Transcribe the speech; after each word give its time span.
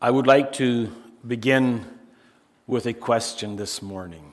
I 0.00 0.12
would 0.12 0.28
like 0.28 0.52
to 0.54 0.92
begin 1.26 1.84
with 2.68 2.86
a 2.86 2.92
question 2.92 3.56
this 3.56 3.82
morning. 3.82 4.32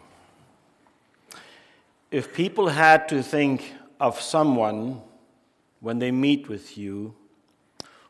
If 2.12 2.36
people 2.36 2.68
had 2.68 3.10
to 3.10 3.24
think 3.24 3.74
of 4.00 4.22
someone 4.22 5.02
when 5.80 5.98
they 5.98 6.12
meet 6.12 6.48
with 6.48 6.78
you, 6.78 7.16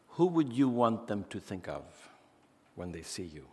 who 0.09 0.25
would 0.25 0.51
you 0.51 0.67
want 0.67 1.07
them 1.07 1.23
to 1.29 1.39
think 1.39 1.69
of 1.69 1.83
when 2.75 2.91
they 2.91 3.03
see 3.03 3.23
you? 3.23 3.45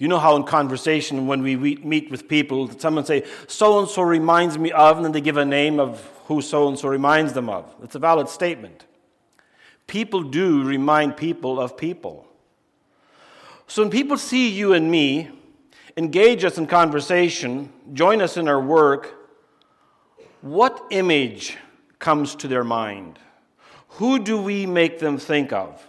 You 0.00 0.08
know 0.08 0.18
how 0.18 0.34
in 0.34 0.42
conversation, 0.42 1.28
when 1.28 1.42
we 1.42 1.54
meet 1.54 2.10
with 2.10 2.26
people, 2.26 2.76
someone 2.76 3.04
say, 3.04 3.22
so 3.46 3.78
and 3.78 3.88
so 3.88 4.02
reminds 4.02 4.58
me 4.58 4.72
of, 4.72 4.96
and 4.96 5.04
then 5.04 5.12
they 5.12 5.20
give 5.20 5.36
a 5.36 5.44
name 5.44 5.78
of 5.78 6.04
who 6.24 6.42
so 6.42 6.66
and 6.66 6.76
so 6.76 6.88
reminds 6.88 7.34
them 7.34 7.48
of. 7.48 7.72
It's 7.84 7.94
a 7.94 8.00
valid 8.00 8.28
statement. 8.28 8.84
People 9.86 10.24
do 10.24 10.64
remind 10.64 11.16
people 11.16 11.60
of 11.60 11.76
people. 11.76 12.26
So 13.70 13.82
when 13.82 13.90
people 13.90 14.16
see 14.16 14.48
you 14.48 14.72
and 14.72 14.90
me, 14.90 15.30
engage 15.96 16.44
us 16.44 16.58
in 16.58 16.66
conversation, 16.66 17.72
join 17.92 18.20
us 18.20 18.36
in 18.36 18.48
our 18.48 18.60
work, 18.60 19.14
what 20.40 20.88
image 20.90 21.56
comes 22.00 22.34
to 22.34 22.48
their 22.48 22.64
mind? 22.64 23.20
Who 23.90 24.18
do 24.18 24.42
we 24.42 24.66
make 24.66 24.98
them 24.98 25.18
think 25.18 25.52
of? 25.52 25.86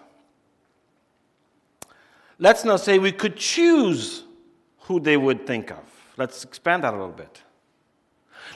Let's 2.38 2.63
now 2.63 2.75
say 2.75 2.99
we 2.99 3.12
could 3.12 3.36
choose 3.36 4.25
who 4.81 5.00
they 5.00 5.17
would 5.17 5.48
think 5.48 5.72
of. 5.72 5.80
Let's 6.17 6.44
expand 6.44 6.84
that 6.84 6.94
a 6.94 6.98
little 6.98 7.11
bit. 7.11 7.41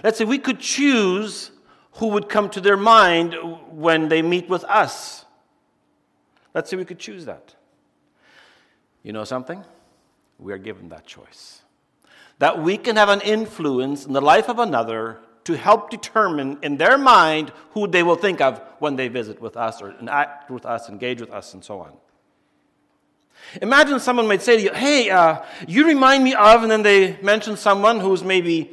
Let's 0.03 0.19
say 0.19 0.25
we 0.25 0.37
could 0.37 0.59
choose 0.59 1.49
who 1.93 2.09
would 2.09 2.29
come 2.29 2.47
to 2.51 2.61
their 2.61 2.77
mind 2.77 3.35
when 3.71 4.07
they 4.07 4.21
meet 4.21 4.47
with 4.47 4.63
us. 4.65 5.25
Let's 6.53 6.69
say 6.69 6.77
we 6.77 6.85
could 6.85 6.99
choose 6.99 7.25
that. 7.25 7.55
You 9.05 9.13
know 9.13 9.23
something? 9.23 9.63
We 10.39 10.51
are 10.51 10.57
given 10.57 10.89
that 10.89 11.05
choice. 11.05 11.61
That 12.39 12.63
we 12.63 12.75
can 12.75 12.95
have 12.95 13.07
an 13.07 13.21
influence 13.21 14.03
in 14.03 14.13
the 14.13 14.21
life 14.21 14.49
of 14.49 14.57
another 14.57 15.19
to 15.43 15.55
help 15.55 15.91
determine 15.91 16.57
in 16.63 16.77
their 16.77 16.97
mind 16.97 17.51
who 17.73 17.85
they 17.85 18.01
will 18.01 18.15
think 18.15 18.41
of 18.41 18.59
when 18.79 18.95
they 18.95 19.07
visit 19.07 19.39
with 19.39 19.55
us 19.57 19.79
or 19.79 19.93
act 20.09 20.49
with 20.49 20.65
us, 20.65 20.89
engage 20.89 21.21
with 21.21 21.29
us, 21.29 21.53
and 21.53 21.63
so 21.63 21.81
on. 21.81 21.91
Imagine 23.61 23.99
someone 23.99 24.27
might 24.27 24.41
say 24.41 24.57
to 24.57 24.63
you, 24.63 24.73
Hey, 24.73 25.11
uh, 25.11 25.43
you 25.67 25.85
remind 25.85 26.23
me 26.23 26.33
of, 26.33 26.63
and 26.63 26.71
then 26.71 26.81
they 26.81 27.15
mention 27.21 27.55
someone 27.55 27.99
who's 27.99 28.23
maybe 28.23 28.71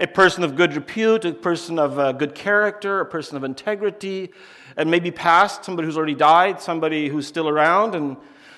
a 0.00 0.06
person 0.06 0.42
of 0.42 0.56
good 0.56 0.74
repute, 0.74 1.26
a 1.26 1.34
person 1.34 1.78
of 1.78 1.98
uh, 1.98 2.12
good 2.12 2.34
character, 2.34 3.00
a 3.00 3.06
person 3.06 3.36
of 3.36 3.44
integrity, 3.44 4.30
and 4.78 4.90
maybe 4.90 5.10
past, 5.10 5.66
somebody 5.66 5.84
who's 5.84 5.98
already 5.98 6.14
died, 6.14 6.62
somebody 6.62 7.10
who's 7.10 7.26
still 7.26 7.46
around, 7.46 7.94
and 7.94 8.16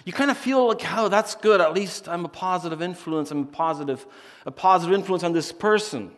you 0.08 0.12
kind 0.14 0.30
of 0.30 0.38
feel 0.38 0.68
like, 0.68 0.80
oh, 0.96 1.10
that's 1.10 1.34
good. 1.34 1.60
At 1.60 1.74
least 1.74 2.08
I'm 2.08 2.24
a 2.24 2.30
positive 2.30 2.80
influence. 2.80 3.30
I'm 3.30 3.42
a 3.42 3.44
positive, 3.44 4.06
a 4.46 4.50
positive 4.50 4.94
influence 4.94 5.22
on 5.22 5.34
this 5.34 5.52
person. 5.52 6.12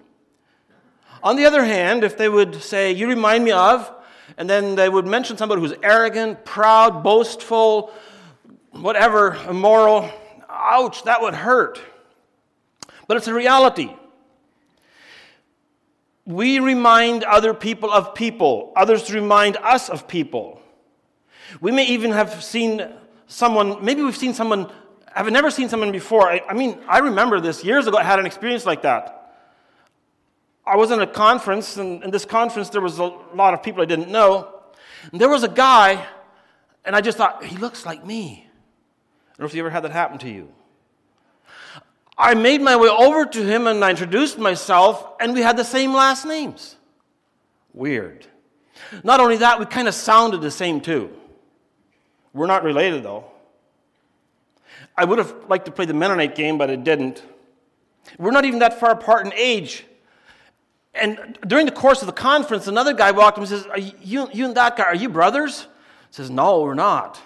On 1.24 1.34
the 1.34 1.44
other 1.44 1.64
hand, 1.64 2.04
if 2.04 2.16
they 2.16 2.28
would 2.28 2.62
say, 2.62 2.92
You 2.92 3.08
remind 3.08 3.42
me 3.42 3.50
of, 3.50 3.92
and 4.38 4.48
then 4.48 4.76
they 4.76 4.88
would 4.88 5.08
mention 5.08 5.36
somebody 5.36 5.60
who's 5.60 5.74
arrogant, 5.82 6.44
proud, 6.44 7.02
boastful, 7.02 7.92
whatever, 8.70 9.36
immoral, 9.48 10.08
ouch, 10.48 11.02
that 11.02 11.20
would 11.20 11.34
hurt. 11.34 11.80
But 13.08 13.16
it's 13.16 13.26
a 13.26 13.34
reality. 13.34 13.90
We 16.26 16.60
remind 16.60 17.24
other 17.24 17.54
people 17.54 17.90
of 17.90 18.14
people, 18.14 18.72
others 18.76 19.12
remind 19.12 19.56
us 19.56 19.88
of 19.88 20.06
people. 20.06 20.62
We 21.60 21.72
may 21.72 21.86
even 21.86 22.12
have 22.12 22.44
seen 22.44 22.88
someone, 23.30 23.82
maybe 23.84 24.02
we've 24.02 24.16
seen 24.16 24.34
someone, 24.34 24.70
I've 25.14 25.30
never 25.30 25.50
seen 25.50 25.68
someone 25.68 25.92
before. 25.92 26.28
I, 26.28 26.42
I 26.48 26.54
mean, 26.54 26.78
I 26.88 26.98
remember 26.98 27.40
this 27.40 27.64
years 27.64 27.86
ago, 27.86 27.96
I 27.96 28.02
had 28.02 28.18
an 28.18 28.26
experience 28.26 28.66
like 28.66 28.82
that. 28.82 29.16
I 30.66 30.76
was 30.76 30.90
in 30.90 31.00
a 31.00 31.06
conference, 31.06 31.76
and 31.76 32.02
in 32.04 32.10
this 32.10 32.24
conference, 32.24 32.68
there 32.68 32.80
was 32.80 32.98
a 32.98 33.04
lot 33.34 33.54
of 33.54 33.62
people 33.62 33.82
I 33.82 33.86
didn't 33.86 34.10
know. 34.10 34.52
And 35.10 35.20
there 35.20 35.28
was 35.28 35.42
a 35.42 35.48
guy, 35.48 36.04
and 36.84 36.94
I 36.94 37.00
just 37.00 37.16
thought, 37.16 37.44
he 37.44 37.56
looks 37.56 37.86
like 37.86 38.04
me. 38.04 38.46
I 38.46 39.28
don't 39.30 39.40
know 39.40 39.46
if 39.46 39.54
you 39.54 39.60
ever 39.60 39.70
had 39.70 39.84
that 39.84 39.92
happen 39.92 40.18
to 40.18 40.28
you. 40.28 40.52
I 42.18 42.34
made 42.34 42.60
my 42.60 42.76
way 42.76 42.88
over 42.88 43.24
to 43.24 43.42
him 43.42 43.66
and 43.66 43.82
I 43.82 43.90
introduced 43.90 44.38
myself, 44.38 45.06
and 45.20 45.32
we 45.32 45.40
had 45.40 45.56
the 45.56 45.64
same 45.64 45.94
last 45.94 46.26
names. 46.26 46.76
Weird. 47.72 48.26
Not 49.02 49.20
only 49.20 49.38
that, 49.38 49.58
we 49.58 49.66
kind 49.66 49.88
of 49.88 49.94
sounded 49.94 50.42
the 50.42 50.50
same 50.50 50.80
too. 50.80 51.10
We're 52.32 52.46
not 52.46 52.62
related, 52.62 53.02
though. 53.02 53.24
I 54.96 55.04
would 55.04 55.18
have 55.18 55.34
liked 55.48 55.66
to 55.66 55.72
play 55.72 55.84
the 55.84 55.94
Mennonite 55.94 56.34
game, 56.34 56.58
but 56.58 56.70
it 56.70 56.84
didn't. 56.84 57.22
We're 58.18 58.30
not 58.30 58.44
even 58.44 58.60
that 58.60 58.78
far 58.78 58.92
apart 58.92 59.26
in 59.26 59.32
age. 59.34 59.84
And 60.94 61.38
during 61.46 61.66
the 61.66 61.72
course 61.72 62.02
of 62.02 62.06
the 62.06 62.12
conference, 62.12 62.66
another 62.66 62.92
guy 62.92 63.10
walked 63.10 63.38
up 63.38 63.44
and 63.44 63.48
says, 63.48 63.66
you, 64.02 64.28
you 64.32 64.46
and 64.46 64.56
that 64.56 64.76
guy, 64.76 64.84
are 64.84 64.94
you 64.94 65.08
brothers? 65.08 65.62
He 65.62 65.66
says, 66.16 66.30
No, 66.30 66.62
we're 66.62 66.74
not. 66.74 67.20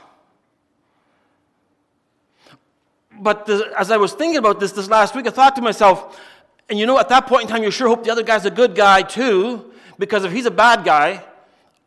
But 3.19 3.47
the, 3.47 3.72
as 3.78 3.91
I 3.91 3.97
was 3.97 4.12
thinking 4.12 4.36
about 4.36 4.60
this 4.60 4.72
this 4.72 4.88
last 4.88 5.15
week, 5.15 5.26
I 5.26 5.31
thought 5.31 5.56
to 5.56 5.62
myself, 5.62 6.21
and 6.69 6.78
you 6.78 6.86
know, 6.86 6.98
at 6.98 7.09
that 7.09 7.26
point 7.26 7.42
in 7.42 7.48
time, 7.48 7.62
you 7.62 7.71
sure 7.71 7.88
hope 7.88 8.04
the 8.04 8.10
other 8.10 8.22
guy's 8.22 8.44
a 8.44 8.50
good 8.50 8.75
guy 8.75 9.03
too, 9.03 9.72
because 9.98 10.25
if 10.25 10.32
he's 10.32 10.47
a 10.47 10.50
bad 10.50 10.84
guy, 10.84 11.25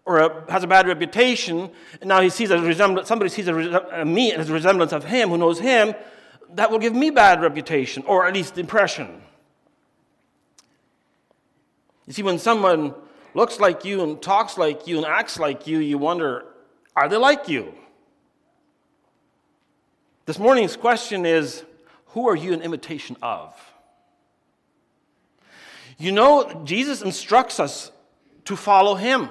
or 0.08 0.20
a, 0.20 0.52
has 0.52 0.64
a 0.64 0.68
bad 0.68 0.88
reputation, 0.88 1.70
and 2.00 2.08
now 2.08 2.22
he 2.22 2.30
sees 2.30 2.50
a 2.50 2.58
resemblance, 2.58 3.10
somebody 3.10 3.30
sees 3.30 3.50
a, 3.50 3.54
a 3.92 4.06
me 4.06 4.30
has 4.30 4.50
a 4.50 4.54
resemblance 4.54 4.94
of 4.94 5.04
him 5.04 5.28
who 5.28 5.38
knows 5.38 5.60
him, 5.60 5.94
that 6.54 6.72
will 6.72 6.80
give 6.80 6.96
me 6.96 7.10
bad 7.10 7.42
reputation, 7.42 8.02
or 8.08 8.26
at 8.26 8.34
least 8.34 8.58
impression. 8.58 9.22
You 12.06 12.14
see, 12.14 12.24
when 12.24 12.40
someone 12.40 12.96
looks 13.34 13.60
like 13.60 13.84
you 13.84 14.02
and 14.02 14.22
talks 14.22 14.58
like 14.58 14.88
you 14.88 14.96
and 14.96 15.06
acts 15.06 15.38
like 15.40 15.68
you, 15.68 15.80
you 15.80 15.98
wonder, 15.98 16.46
are 16.96 17.10
they 17.10 17.18
like 17.18 17.50
you? 17.50 17.74
This 20.26 20.40
morning's 20.40 20.78
question 20.78 21.26
is 21.26 21.66
who 22.08 22.30
are 22.30 22.36
you 22.36 22.54
an 22.54 22.62
imitation 22.62 23.18
of? 23.22 23.54
You 25.98 26.14
know, 26.14 26.62
Jesus 26.64 27.02
instructs 27.02 27.60
us 27.60 27.92
to 28.46 28.56
follow 28.56 28.96
him. 28.96 29.30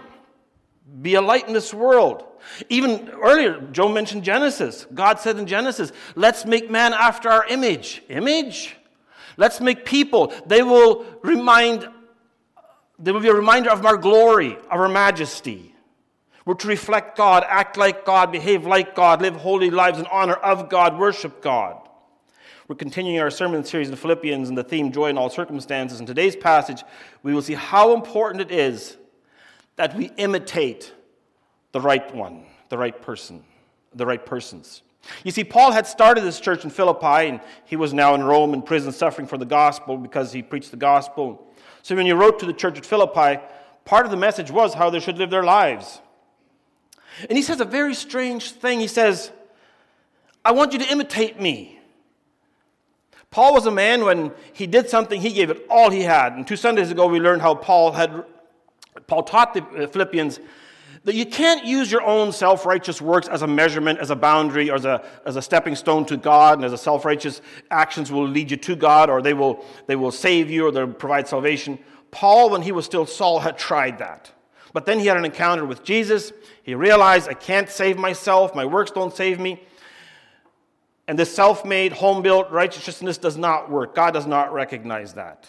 Be 1.02 1.14
a 1.14 1.20
light 1.20 1.48
in 1.48 1.52
this 1.52 1.74
world. 1.74 2.24
Even 2.68 3.10
earlier, 3.10 3.60
Joe 3.72 3.88
mentioned 3.88 4.22
Genesis. 4.22 4.86
God 4.94 5.18
said 5.18 5.36
in 5.36 5.46
Genesis, 5.46 5.90
let's 6.14 6.46
make 6.46 6.70
man 6.70 6.92
after 6.92 7.28
our 7.28 7.44
image. 7.46 8.02
Image? 8.08 8.76
Let's 9.36 9.60
make 9.60 9.84
people. 9.84 10.32
They 10.46 10.62
will 10.62 11.04
remind, 11.22 11.88
they 12.98 13.10
will 13.10 13.20
be 13.20 13.28
a 13.28 13.34
reminder 13.34 13.70
of 13.70 13.84
our 13.84 13.96
glory, 13.96 14.56
of 14.56 14.72
our 14.72 14.88
majesty. 14.88 15.74
We're 16.44 16.54
to 16.54 16.68
reflect 16.68 17.16
God, 17.16 17.44
act 17.48 17.76
like 17.76 18.04
God, 18.04 18.30
behave 18.30 18.64
like 18.64 18.94
God, 18.94 19.20
live 19.20 19.34
holy 19.34 19.70
lives 19.70 19.98
in 19.98 20.06
honor 20.06 20.34
of 20.34 20.68
God, 20.68 20.96
worship 20.96 21.42
God. 21.42 21.76
We're 22.68 22.76
continuing 22.76 23.18
our 23.20 23.30
sermon 23.30 23.64
series 23.64 23.88
in 23.90 23.96
Philippians 23.96 24.48
and 24.48 24.56
the 24.56 24.64
theme 24.64 24.92
joy 24.92 25.08
in 25.08 25.18
all 25.18 25.30
circumstances. 25.30 25.98
In 25.98 26.06
today's 26.06 26.36
passage, 26.36 26.84
we 27.24 27.34
will 27.34 27.42
see 27.42 27.54
how 27.54 27.94
important 27.94 28.40
it 28.40 28.52
is 28.52 28.96
that 29.76 29.96
we 29.96 30.10
imitate 30.16 30.92
the 31.72 31.80
right 31.80 32.14
one, 32.14 32.44
the 32.68 32.78
right 32.78 33.00
person, 33.00 33.44
the 33.94 34.06
right 34.06 34.24
persons. 34.24 34.82
You 35.24 35.30
see, 35.30 35.44
Paul 35.44 35.72
had 35.72 35.86
started 35.86 36.24
this 36.24 36.40
church 36.40 36.64
in 36.64 36.70
Philippi, 36.70 37.28
and 37.28 37.40
he 37.64 37.76
was 37.76 37.94
now 37.94 38.14
in 38.14 38.24
Rome 38.24 38.54
in 38.54 38.62
prison 38.62 38.92
suffering 38.92 39.26
for 39.28 39.38
the 39.38 39.44
gospel 39.44 39.96
because 39.96 40.32
he 40.32 40.42
preached 40.42 40.70
the 40.70 40.76
gospel. 40.76 41.46
So 41.82 41.94
when 41.94 42.06
he 42.06 42.12
wrote 42.12 42.40
to 42.40 42.46
the 42.46 42.52
church 42.52 42.78
at 42.78 42.86
Philippi, 42.86 43.40
part 43.84 44.04
of 44.04 44.10
the 44.10 44.16
message 44.16 44.50
was 44.50 44.74
how 44.74 44.90
they 44.90 45.00
should 45.00 45.18
live 45.18 45.30
their 45.30 45.44
lives. 45.44 46.00
And 47.28 47.36
he 47.36 47.42
says 47.42 47.60
a 47.60 47.64
very 47.64 47.94
strange 47.94 48.50
thing. 48.50 48.80
He 48.80 48.88
says, 48.88 49.30
I 50.44 50.52
want 50.52 50.72
you 50.72 50.78
to 50.80 50.90
imitate 50.90 51.40
me. 51.40 51.78
Paul 53.30 53.54
was 53.54 53.66
a 53.66 53.70
man 53.70 54.04
when 54.04 54.32
he 54.52 54.66
did 54.66 54.88
something, 54.88 55.20
he 55.20 55.32
gave 55.32 55.50
it 55.50 55.66
all 55.68 55.90
he 55.90 56.02
had. 56.02 56.32
And 56.32 56.46
two 56.46 56.56
Sundays 56.56 56.90
ago, 56.90 57.06
we 57.06 57.20
learned 57.20 57.42
how 57.42 57.54
Paul 57.54 57.92
had 57.92 58.24
Paul 59.06 59.22
taught 59.22 59.54
the 59.54 59.62
uh, 59.62 59.86
Philippians 59.86 60.40
that 61.04 61.14
you 61.14 61.24
can't 61.24 61.64
use 61.64 61.92
your 61.92 62.02
own 62.02 62.32
self 62.32 62.66
righteous 62.66 63.00
works 63.00 63.28
as 63.28 63.42
a 63.42 63.46
measurement, 63.46 64.00
as 64.00 64.10
a 64.10 64.16
boundary, 64.16 64.70
or 64.70 64.74
as 64.74 64.84
a, 64.84 65.04
as 65.24 65.36
a 65.36 65.42
stepping 65.42 65.76
stone 65.76 66.04
to 66.06 66.16
God, 66.16 66.58
and 66.58 66.64
as 66.64 66.72
a 66.72 66.78
self 66.78 67.04
righteous 67.04 67.40
actions 67.70 68.10
will 68.10 68.26
lead 68.26 68.50
you 68.50 68.56
to 68.56 68.74
God, 68.74 69.08
or 69.08 69.22
they 69.22 69.32
will, 69.32 69.64
they 69.86 69.94
will 69.94 70.10
save 70.10 70.50
you, 70.50 70.66
or 70.66 70.72
they'll 70.72 70.88
provide 70.88 71.28
salvation. 71.28 71.78
Paul, 72.10 72.50
when 72.50 72.62
he 72.62 72.72
was 72.72 72.84
still 72.84 73.06
Saul, 73.06 73.38
had 73.40 73.56
tried 73.56 73.98
that. 73.98 74.32
But 74.72 74.84
then 74.84 74.98
he 74.98 75.06
had 75.06 75.16
an 75.16 75.24
encounter 75.24 75.64
with 75.64 75.84
Jesus. 75.84 76.32
He 76.62 76.74
realized, 76.74 77.28
I 77.28 77.34
can't 77.34 77.68
save 77.68 77.96
myself, 77.96 78.54
my 78.54 78.64
works 78.64 78.90
don't 78.90 79.14
save 79.14 79.38
me. 79.38 79.62
And 81.06 81.16
this 81.16 81.32
self 81.32 81.64
made, 81.64 81.92
home 81.92 82.20
built 82.20 82.50
righteousness 82.50 83.16
does 83.16 83.36
not 83.36 83.70
work. 83.70 83.94
God 83.94 84.12
does 84.12 84.26
not 84.26 84.52
recognize 84.52 85.14
that. 85.14 85.48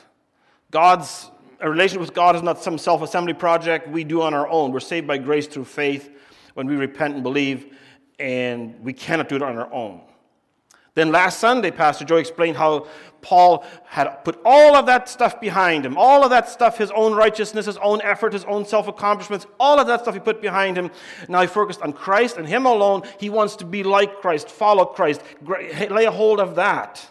God's 0.69 1.31
a 1.59 1.69
relationship 1.69 2.01
with 2.01 2.13
God 2.13 2.36
is 2.36 2.44
not 2.44 2.62
some 2.62 2.77
self 2.77 3.01
assembly 3.01 3.33
project 3.33 3.88
we 3.88 4.04
do 4.04 4.21
on 4.21 4.33
our 4.33 4.48
own. 4.48 4.71
We're 4.71 4.80
saved 4.80 5.07
by 5.07 5.18
grace 5.18 5.48
through 5.48 5.65
faith 5.65 6.09
when 6.54 6.68
we 6.68 6.75
repent 6.75 7.15
and 7.15 7.24
believe, 7.24 7.75
and 8.19 8.80
we 8.83 8.94
cannot 8.94 9.30
do 9.30 9.36
it 9.36 9.42
on 9.42 9.57
our 9.57 9.71
own. 9.71 10.01
Then 10.94 11.12
last 11.12 11.39
Sunday, 11.39 11.69
Pastor 11.69 12.06
Joe 12.06 12.15
explained 12.15 12.57
how 12.57 12.88
Paul 13.21 13.63
had 13.86 14.24
put 14.24 14.39
all 14.44 14.75
of 14.75 14.88
that 14.88 15.07
stuff 15.07 15.39
behind 15.39 15.86
him, 15.86 15.95
all 15.95 16.24
of 16.24 16.31
that 16.31 16.50
stuff, 16.50 16.77
his 16.80 16.89
own 16.92 17.13
righteousness, 17.13 17.68
his 17.68 17.77
own 17.77 18.01
effort, 18.01 18.33
his 18.33 18.45
own 18.45 18.65
self 18.65 18.88
accomplishments, 18.88 19.45
all 19.60 19.80
of 19.80 19.88
that 19.88 20.01
stuff 20.01 20.15
he 20.15 20.19
put 20.19 20.42
behind 20.42 20.77
him. 20.77 20.89
Now 21.27 21.42
he 21.42 21.48
focused 21.48 21.81
on 21.81 21.94
Christ 21.94 22.38
and 22.38 22.48
him 22.48 22.65
alone. 22.65 23.03
He 23.19 23.30
wants 23.30 23.56
to 23.57 23.65
be 23.65 23.83
like 23.83 24.21
Christ, 24.21 24.50
follow 24.50 24.86
Christ, 24.86 25.21
lay 25.44 26.06
a 26.06 26.12
hold 26.12 26.39
of 26.39 26.56
that. 26.56 27.07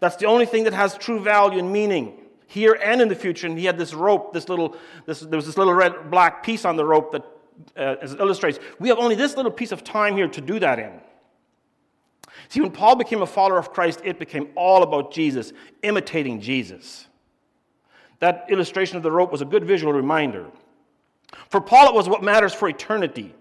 That's 0.00 0.16
the 0.16 0.26
only 0.26 0.46
thing 0.46 0.64
that 0.64 0.72
has 0.72 0.96
true 0.96 1.20
value 1.20 1.58
and 1.58 1.72
meaning 1.72 2.21
here 2.52 2.78
and 2.84 3.00
in 3.00 3.08
the 3.08 3.14
future. 3.14 3.46
And 3.46 3.58
he 3.58 3.64
had 3.64 3.78
this 3.78 3.94
rope, 3.94 4.34
this 4.34 4.48
little, 4.50 4.76
this, 5.06 5.20
there 5.20 5.36
was 5.36 5.46
this 5.46 5.56
little 5.56 5.72
red 5.72 6.10
black 6.10 6.42
piece 6.42 6.66
on 6.66 6.76
the 6.76 6.84
rope 6.84 7.12
that 7.12 7.24
uh, 7.76 8.06
illustrates, 8.18 8.58
we 8.78 8.90
have 8.90 8.98
only 8.98 9.14
this 9.14 9.36
little 9.36 9.50
piece 9.50 9.72
of 9.72 9.82
time 9.82 10.16
here 10.16 10.28
to 10.28 10.40
do 10.40 10.58
that 10.58 10.78
in. 10.78 10.92
See, 12.50 12.60
when 12.60 12.70
Paul 12.70 12.96
became 12.96 13.22
a 13.22 13.26
follower 13.26 13.58
of 13.58 13.72
Christ, 13.72 14.02
it 14.04 14.18
became 14.18 14.50
all 14.54 14.82
about 14.82 15.12
Jesus, 15.12 15.54
imitating 15.82 16.42
Jesus. 16.42 17.06
That 18.18 18.46
illustration 18.50 18.98
of 18.98 19.02
the 19.02 19.10
rope 19.10 19.32
was 19.32 19.40
a 19.40 19.46
good 19.46 19.64
visual 19.64 19.94
reminder. 19.94 20.46
For 21.48 21.60
Paul, 21.60 21.88
it 21.88 21.94
was 21.94 22.06
what 22.06 22.22
matters 22.22 22.52
for 22.52 22.68
eternity. 22.68 23.34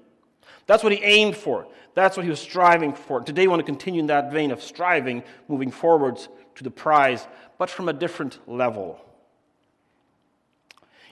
That's 0.68 0.84
what 0.84 0.94
he 0.94 1.04
aimed 1.04 1.36
for. 1.36 1.68
That's 1.96 2.16
what 2.16 2.24
he 2.24 2.30
was 2.30 2.40
striving 2.40 2.94
for. 2.94 3.20
Today, 3.20 3.42
we 3.42 3.50
want 3.50 3.60
to 3.60 3.66
continue 3.66 4.00
in 4.00 4.08
that 4.08 4.32
vein 4.32 4.52
of 4.52 4.64
striving, 4.64 5.24
moving 5.50 5.70
forwards 5.70 6.30
to 6.56 6.64
the 6.64 6.72
prize, 6.72 7.28
but 7.62 7.70
from 7.70 7.88
a 7.88 7.94
different 7.94 8.40
level. 8.48 9.00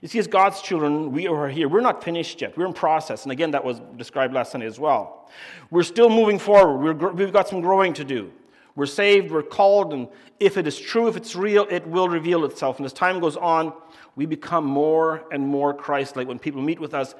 You 0.01 0.07
see, 0.07 0.17
as 0.17 0.25
God's 0.25 0.63
children, 0.63 1.11
we 1.11 1.27
are 1.27 1.47
here. 1.47 1.69
We're 1.69 1.79
not 1.79 2.03
finished 2.03 2.41
yet. 2.41 2.57
We're 2.57 2.65
in 2.65 2.73
process. 2.73 3.21
And 3.21 3.31
again, 3.31 3.51
that 3.51 3.63
was 3.63 3.79
described 3.97 4.33
last 4.33 4.53
Sunday 4.53 4.65
as 4.65 4.79
well. 4.79 5.29
We're 5.69 5.83
still 5.83 6.09
moving 6.09 6.39
forward. 6.39 6.99
we 7.13 7.21
have 7.21 7.31
got 7.31 7.47
some 7.49 7.61
growing 7.61 7.93
to 7.93 8.03
do. 8.03 8.31
We're 8.75 8.87
saved, 8.87 9.29
we're 9.29 9.43
called, 9.43 9.93
and 9.93 10.07
if 10.39 10.57
it 10.57 10.65
is 10.65 10.79
true, 10.79 11.07
if 11.07 11.15
it's 11.15 11.35
real, 11.35 11.67
it 11.69 11.85
will 11.85 12.09
reveal 12.09 12.43
itself. 12.45 12.77
And 12.77 12.85
as 12.87 12.93
time 12.93 13.19
goes 13.19 13.37
on, 13.37 13.71
we 14.15 14.25
become 14.25 14.65
more 14.65 15.25
and 15.31 15.47
more 15.47 15.71
Christ 15.71 16.15
like. 16.15 16.27
When 16.27 16.39
people 16.39 16.63
meet 16.63 16.79
with 16.79 16.95
us, 16.95 17.13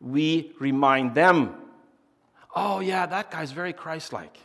we 0.00 0.52
remind 0.60 1.16
them, 1.16 1.56
oh, 2.54 2.78
yeah, 2.78 3.06
that 3.06 3.32
guy's 3.32 3.50
very 3.50 3.72
Christ 3.72 4.12
like. 4.12 4.38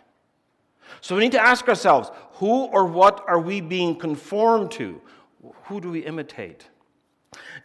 So 1.01 1.15
we 1.15 1.21
need 1.21 1.31
to 1.33 1.41
ask 1.41 1.68
ourselves 1.68 2.12
who 2.33 2.65
or 2.65 2.85
what 2.85 3.24
are 3.27 3.39
we 3.39 3.62
being 3.62 3.95
conformed 3.95 4.71
to? 4.71 5.01
Who 5.65 5.81
do 5.81 5.89
we 5.91 6.00
imitate? 6.00 6.68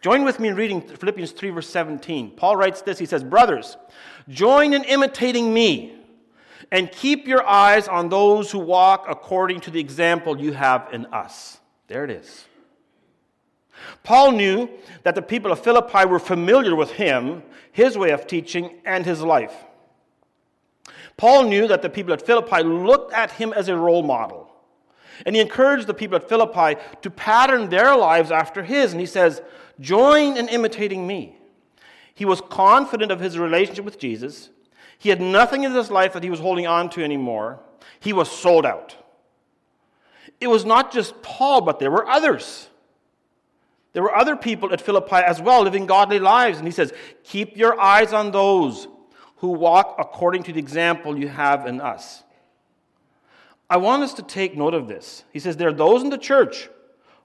Join 0.01 0.23
with 0.23 0.39
me 0.39 0.49
in 0.49 0.55
reading 0.55 0.81
Philippians 0.81 1.31
3, 1.31 1.49
verse 1.51 1.69
17. 1.69 2.31
Paul 2.31 2.55
writes 2.55 2.81
this 2.81 2.99
He 2.99 3.05
says, 3.05 3.23
Brothers, 3.23 3.77
join 4.27 4.73
in 4.73 4.83
imitating 4.83 5.53
me 5.53 5.95
and 6.71 6.91
keep 6.91 7.27
your 7.27 7.47
eyes 7.47 7.87
on 7.87 8.09
those 8.09 8.51
who 8.51 8.59
walk 8.59 9.05
according 9.09 9.59
to 9.61 9.71
the 9.71 9.79
example 9.79 10.39
you 10.39 10.53
have 10.53 10.87
in 10.91 11.05
us. 11.07 11.59
There 11.87 12.03
it 12.03 12.11
is. 12.11 12.45
Paul 14.03 14.33
knew 14.33 14.69
that 15.03 15.15
the 15.15 15.21
people 15.21 15.51
of 15.51 15.63
Philippi 15.63 16.05
were 16.05 16.19
familiar 16.19 16.75
with 16.75 16.91
him, 16.91 17.43
his 17.71 17.97
way 17.97 18.11
of 18.11 18.27
teaching, 18.27 18.81
and 18.85 19.05
his 19.05 19.21
life. 19.21 19.55
Paul 21.19 21.43
knew 21.49 21.67
that 21.67 21.81
the 21.81 21.89
people 21.89 22.13
at 22.13 22.25
Philippi 22.25 22.63
looked 22.63 23.11
at 23.11 23.31
him 23.31 23.51
as 23.51 23.67
a 23.67 23.75
role 23.75 24.03
model. 24.03 24.49
And 25.25 25.35
he 25.35 25.41
encouraged 25.41 25.85
the 25.85 25.93
people 25.93 26.15
at 26.15 26.29
Philippi 26.29 26.79
to 27.01 27.09
pattern 27.09 27.67
their 27.67 27.93
lives 27.97 28.31
after 28.31 28.63
his. 28.63 28.93
And 28.93 29.01
he 29.01 29.05
says, 29.05 29.41
Join 29.81 30.37
in 30.37 30.47
imitating 30.47 31.05
me. 31.05 31.35
He 32.13 32.23
was 32.23 32.39
confident 32.39 33.11
of 33.11 33.19
his 33.19 33.37
relationship 33.37 33.83
with 33.83 33.99
Jesus. 33.99 34.49
He 34.97 35.09
had 35.09 35.19
nothing 35.19 35.63
in 35.63 35.73
his 35.73 35.91
life 35.91 36.13
that 36.13 36.23
he 36.23 36.29
was 36.29 36.39
holding 36.39 36.67
on 36.67 36.89
to 36.91 37.03
anymore. 37.03 37.59
He 37.99 38.13
was 38.13 38.31
sold 38.31 38.65
out. 38.65 38.95
It 40.39 40.47
was 40.47 40.63
not 40.63 40.89
just 40.93 41.21
Paul, 41.21 41.59
but 41.59 41.79
there 41.79 41.91
were 41.91 42.07
others. 42.07 42.69
There 43.91 44.03
were 44.03 44.15
other 44.15 44.37
people 44.37 44.71
at 44.71 44.79
Philippi 44.79 45.17
as 45.17 45.41
well 45.41 45.63
living 45.63 45.85
godly 45.85 46.19
lives. 46.19 46.59
And 46.59 46.67
he 46.67 46.71
says, 46.71 46.93
Keep 47.25 47.57
your 47.57 47.77
eyes 47.77 48.13
on 48.13 48.31
those 48.31 48.87
who 49.39 49.49
walk 49.49 49.95
according 49.99 50.43
to 50.43 50.53
the 50.53 50.59
example 50.59 51.17
you 51.17 51.27
have 51.27 51.65
in 51.65 51.81
us. 51.81 52.23
I 53.69 53.77
want 53.77 54.03
us 54.03 54.13
to 54.15 54.23
take 54.23 54.55
note 54.55 54.73
of 54.73 54.87
this. 54.87 55.23
He 55.31 55.39
says, 55.39 55.57
There 55.57 55.69
are 55.69 55.73
those 55.73 56.03
in 56.03 56.09
the 56.09 56.17
church 56.17 56.69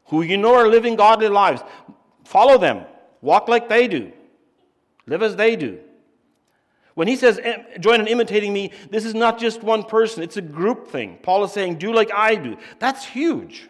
who 0.06 0.22
you 0.22 0.36
know 0.36 0.54
are 0.54 0.68
living 0.68 0.96
godly 0.96 1.28
lives. 1.28 1.62
Follow 2.24 2.58
them. 2.58 2.84
Walk 3.20 3.48
like 3.48 3.68
they 3.68 3.88
do. 3.88 4.12
Live 5.06 5.22
as 5.22 5.36
they 5.36 5.56
do. 5.56 5.80
When 6.94 7.08
he 7.08 7.16
says, 7.16 7.40
join 7.80 8.00
in 8.00 8.06
imitating 8.06 8.52
me, 8.52 8.70
this 8.90 9.04
is 9.04 9.14
not 9.14 9.38
just 9.38 9.62
one 9.62 9.82
person, 9.82 10.22
it's 10.22 10.36
a 10.36 10.42
group 10.42 10.88
thing. 10.88 11.18
Paul 11.22 11.42
is 11.42 11.52
saying, 11.52 11.78
do 11.78 11.92
like 11.92 12.12
I 12.14 12.36
do. 12.36 12.56
That's 12.78 13.04
huge. 13.04 13.68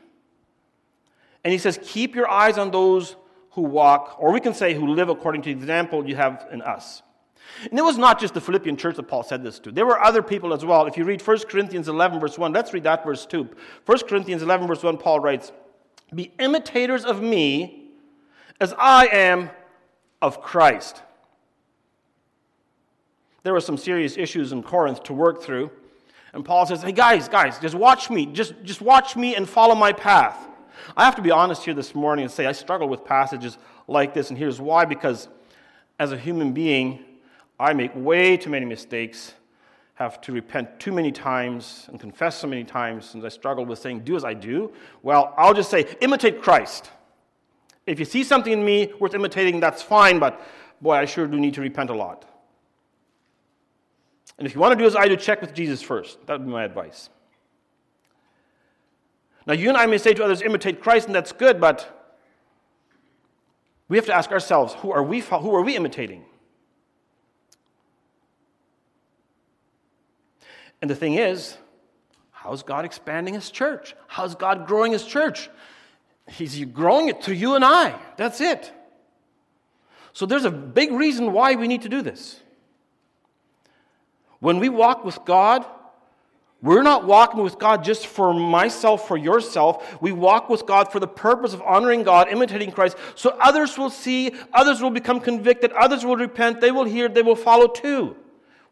And 1.43 1.53
he 1.53 1.59
says, 1.59 1.79
keep 1.83 2.15
your 2.15 2.29
eyes 2.29 2.59
on 2.59 2.71
those 2.71 3.17
who 3.53 3.63
walk, 3.63 4.17
or 4.19 4.33
we 4.33 4.41
can 4.41 4.53
say 4.53 4.75
who 4.75 4.89
live 4.89 5.09
according 5.09 5.43
to 5.43 5.47
the 5.47 5.59
example 5.59 6.07
you 6.07 6.17
have 6.17 6.47
in 6.53 6.61
us. 6.61 7.03
And 7.71 7.79
it 7.79 7.83
was 7.83 7.99
not 7.99 8.21
just 8.21 8.35
the 8.35 8.41
Philippian 8.41 8.77
church 8.77 8.97
that 8.97 9.05
Paul 9.05 9.23
said 9.23 9.43
this 9.43 9.59
to. 9.61 9.73
There 9.73 9.87
were 9.87 10.01
other 10.01 10.23
people 10.23 10.53
as 10.53 10.65
well. 10.65 10.87
If 10.87 10.97
you 10.97 11.05
read 11.05 11.23
1 11.23 11.39
Corinthians 11.49 11.89
11, 11.89 12.21
verse 12.21 12.39
1, 12.39 12.53
let's 12.53 12.73
read 12.73 12.85
that 12.85 13.05
verse 13.05 13.27
too. 13.27 13.49
1 13.87 13.99
Corinthians 14.09 14.43
11, 14.43 14.67
verse 14.67 14.83
1, 14.83 14.99
Paul 14.99 15.21
writes, 15.21 15.53
Be 16.15 16.33
imitators 16.39 17.05
of 17.05 17.23
me 17.23 17.91
as 18.61 18.75
I 18.79 19.07
am 19.07 19.51
of 20.21 20.41
Christ. 20.41 21.03
There 23.43 23.53
were 23.53 23.61
some 23.61 23.77
serious 23.77 24.17
issues 24.17 24.53
in 24.53 24.63
Corinth 24.63 25.03
to 25.05 25.13
work 25.13 25.43
through. 25.43 25.71
And 26.33 26.45
Paul 26.45 26.67
says, 26.67 26.83
Hey, 26.83 26.93
guys, 26.93 27.29
guys, 27.29 27.59
just 27.59 27.75
watch 27.75 28.11
me. 28.11 28.27
Just, 28.27 28.55
just 28.65 28.81
watch 28.81 29.17
me 29.17 29.37
and 29.37 29.49
follow 29.49 29.75
my 29.75 29.93
path. 29.93 30.49
I 30.97 31.05
have 31.05 31.17
to 31.17 31.23
be 31.23 31.31
honest 31.31 31.65
here 31.65 31.75
this 31.75 31.95
morning 31.95 32.25
and 32.25 32.33
say 32.33 32.47
I 32.47 32.53
struggle 32.53 32.89
with 32.89 33.05
passages 33.05 33.59
like 33.87 34.15
this, 34.15 34.31
and 34.31 34.39
here's 34.39 34.61
why 34.61 34.85
because 34.85 35.29
as 35.99 36.13
a 36.13 36.19
human 36.19 36.53
being, 36.53 37.05
I 37.65 37.73
make 37.73 37.93
way 37.95 38.37
too 38.37 38.51
many 38.51 38.67
mistakes, 38.67 39.33
have 39.95 40.21
to 40.21 40.33
repent 40.33 40.79
too 40.79 40.93
many 40.93 41.11
times, 41.11 41.87
and 41.89 41.99
confess 41.99 42.37
so 42.37 42.47
many 42.47 42.63
times, 42.63 43.15
and 43.15 43.25
I 43.25 43.31
struggle 43.31 43.65
with 43.65 43.79
saying, 43.79 44.01
Do 44.01 44.17
as 44.17 44.25
I 44.25 44.35
do. 44.35 44.71
Well, 45.03 45.33
I'll 45.39 45.55
just 45.55 45.71
say, 45.71 45.97
imitate 46.03 46.43
Christ. 46.43 46.91
If 47.87 47.99
you 47.99 48.05
see 48.05 48.23
something 48.23 48.53
in 48.53 48.63
me 48.63 48.93
worth 49.01 49.15
imitating, 49.15 49.61
that's 49.61 49.81
fine, 49.81 50.19
but 50.19 50.43
boy, 50.83 50.93
I 50.93 51.07
sure 51.07 51.27
do 51.27 51.41
need 51.41 51.55
to 51.55 51.63
repent 51.63 51.89
a 51.89 51.95
lot. 51.95 52.27
And 54.37 54.47
if 54.47 54.55
you 54.55 54.61
want 54.61 54.73
to 54.73 54.79
do 54.79 54.87
as 54.87 54.95
I 54.95 55.09
do, 55.09 55.17
check 55.17 55.41
with 55.41 55.55
Jesus 55.55 55.81
first. 55.81 56.19
That 56.27 56.41
would 56.41 56.47
be 56.47 56.53
my 56.53 56.65
advice. 56.65 57.09
Now, 59.47 59.55
you 59.55 59.71
and 59.71 59.79
I 59.79 59.87
may 59.87 59.97
say 59.97 60.13
to 60.13 60.23
others, 60.23 60.43
imitate 60.43 60.83
Christ, 60.83 61.07
and 61.07 61.15
that's 61.15 61.33
good, 61.33 61.63
but 61.63 62.15
we 63.89 63.97
have 63.97 64.05
to 64.07 64.15
ask 64.15 64.33
ourselves, 64.33 64.75
who 64.75 64.93
are 64.93 65.03
we, 65.03 65.21
who 65.21 65.55
are 65.55 65.63
we 65.63 65.77
imitating? 65.77 66.27
And 70.85 70.91
the 70.91 70.95
thing 70.95 71.15
is, 71.15 71.57
how's 72.31 72.63
God 72.63 72.85
expanding 72.85 73.33
his 73.33 73.51
church? 73.51 73.97
How's 74.07 74.35
God 74.35 74.67
growing 74.67 74.93
his 74.93 75.03
church? 75.03 75.49
He's 76.29 76.63
growing 76.67 77.09
it 77.09 77.23
through 77.25 77.37
you 77.37 77.55
and 77.55 77.65
I. 77.65 77.99
That's 78.19 78.39
it. 78.43 78.71
So 80.13 80.27
there's 80.27 80.45
a 80.45 80.51
big 80.51 80.93
reason 80.93 81.33
why 81.33 81.55
we 81.55 81.69
need 81.69 81.81
to 81.81 81.89
do 81.89 82.03
this. 82.03 82.39
When 84.41 84.59
we 84.59 84.69
walk 84.69 85.07
with 85.07 85.25
God, 85.25 85.65
we're 86.61 86.83
not 86.83 87.07
walking 87.07 87.43
with 87.43 87.59
God 87.59 87.83
just 87.83 88.07
for 88.07 88.35
myself, 88.35 89.09
for 89.09 89.17
yourself. 89.17 90.03
We 90.03 90.13
walk 90.13 90.51
with 90.51 90.67
God 90.67 90.93
for 90.93 91.01
the 91.01 91.09
purpose 91.09 91.55
of 91.55 91.63
honoring 91.63 92.03
God, 92.03 92.29
imitating 92.29 92.73
Christ, 92.73 92.99
so 93.15 93.35
others 93.41 93.79
will 93.79 93.89
see, 93.89 94.35
others 94.53 94.83
will 94.83 94.91
become 94.91 95.19
convicted, 95.21 95.73
others 95.73 96.05
will 96.05 96.17
repent, 96.17 96.61
they 96.61 96.73
will 96.73 96.85
hear, 96.85 97.09
they 97.09 97.23
will 97.23 97.37
follow 97.37 97.69
too. 97.69 98.19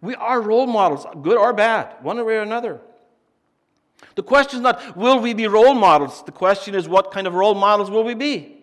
We 0.02 0.16
are 0.16 0.40
role 0.40 0.66
models, 0.66 1.06
good 1.23 1.38
or 1.38 1.52
bad, 1.52 1.94
one 2.02 2.23
way 2.26 2.37
or 2.37 2.42
another. 2.42 2.80
The 4.16 4.23
question 4.23 4.59
is 4.59 4.62
not, 4.62 4.97
will 4.97 5.21
we 5.21 5.32
be 5.32 5.47
role 5.47 5.75
models? 5.75 6.25
The 6.25 6.32
question 6.32 6.75
is, 6.75 6.88
what 6.88 7.12
kind 7.12 7.26
of 7.26 7.35
role 7.35 7.54
models 7.54 7.90
will 7.90 8.04
we 8.04 8.14
be? 8.14 8.59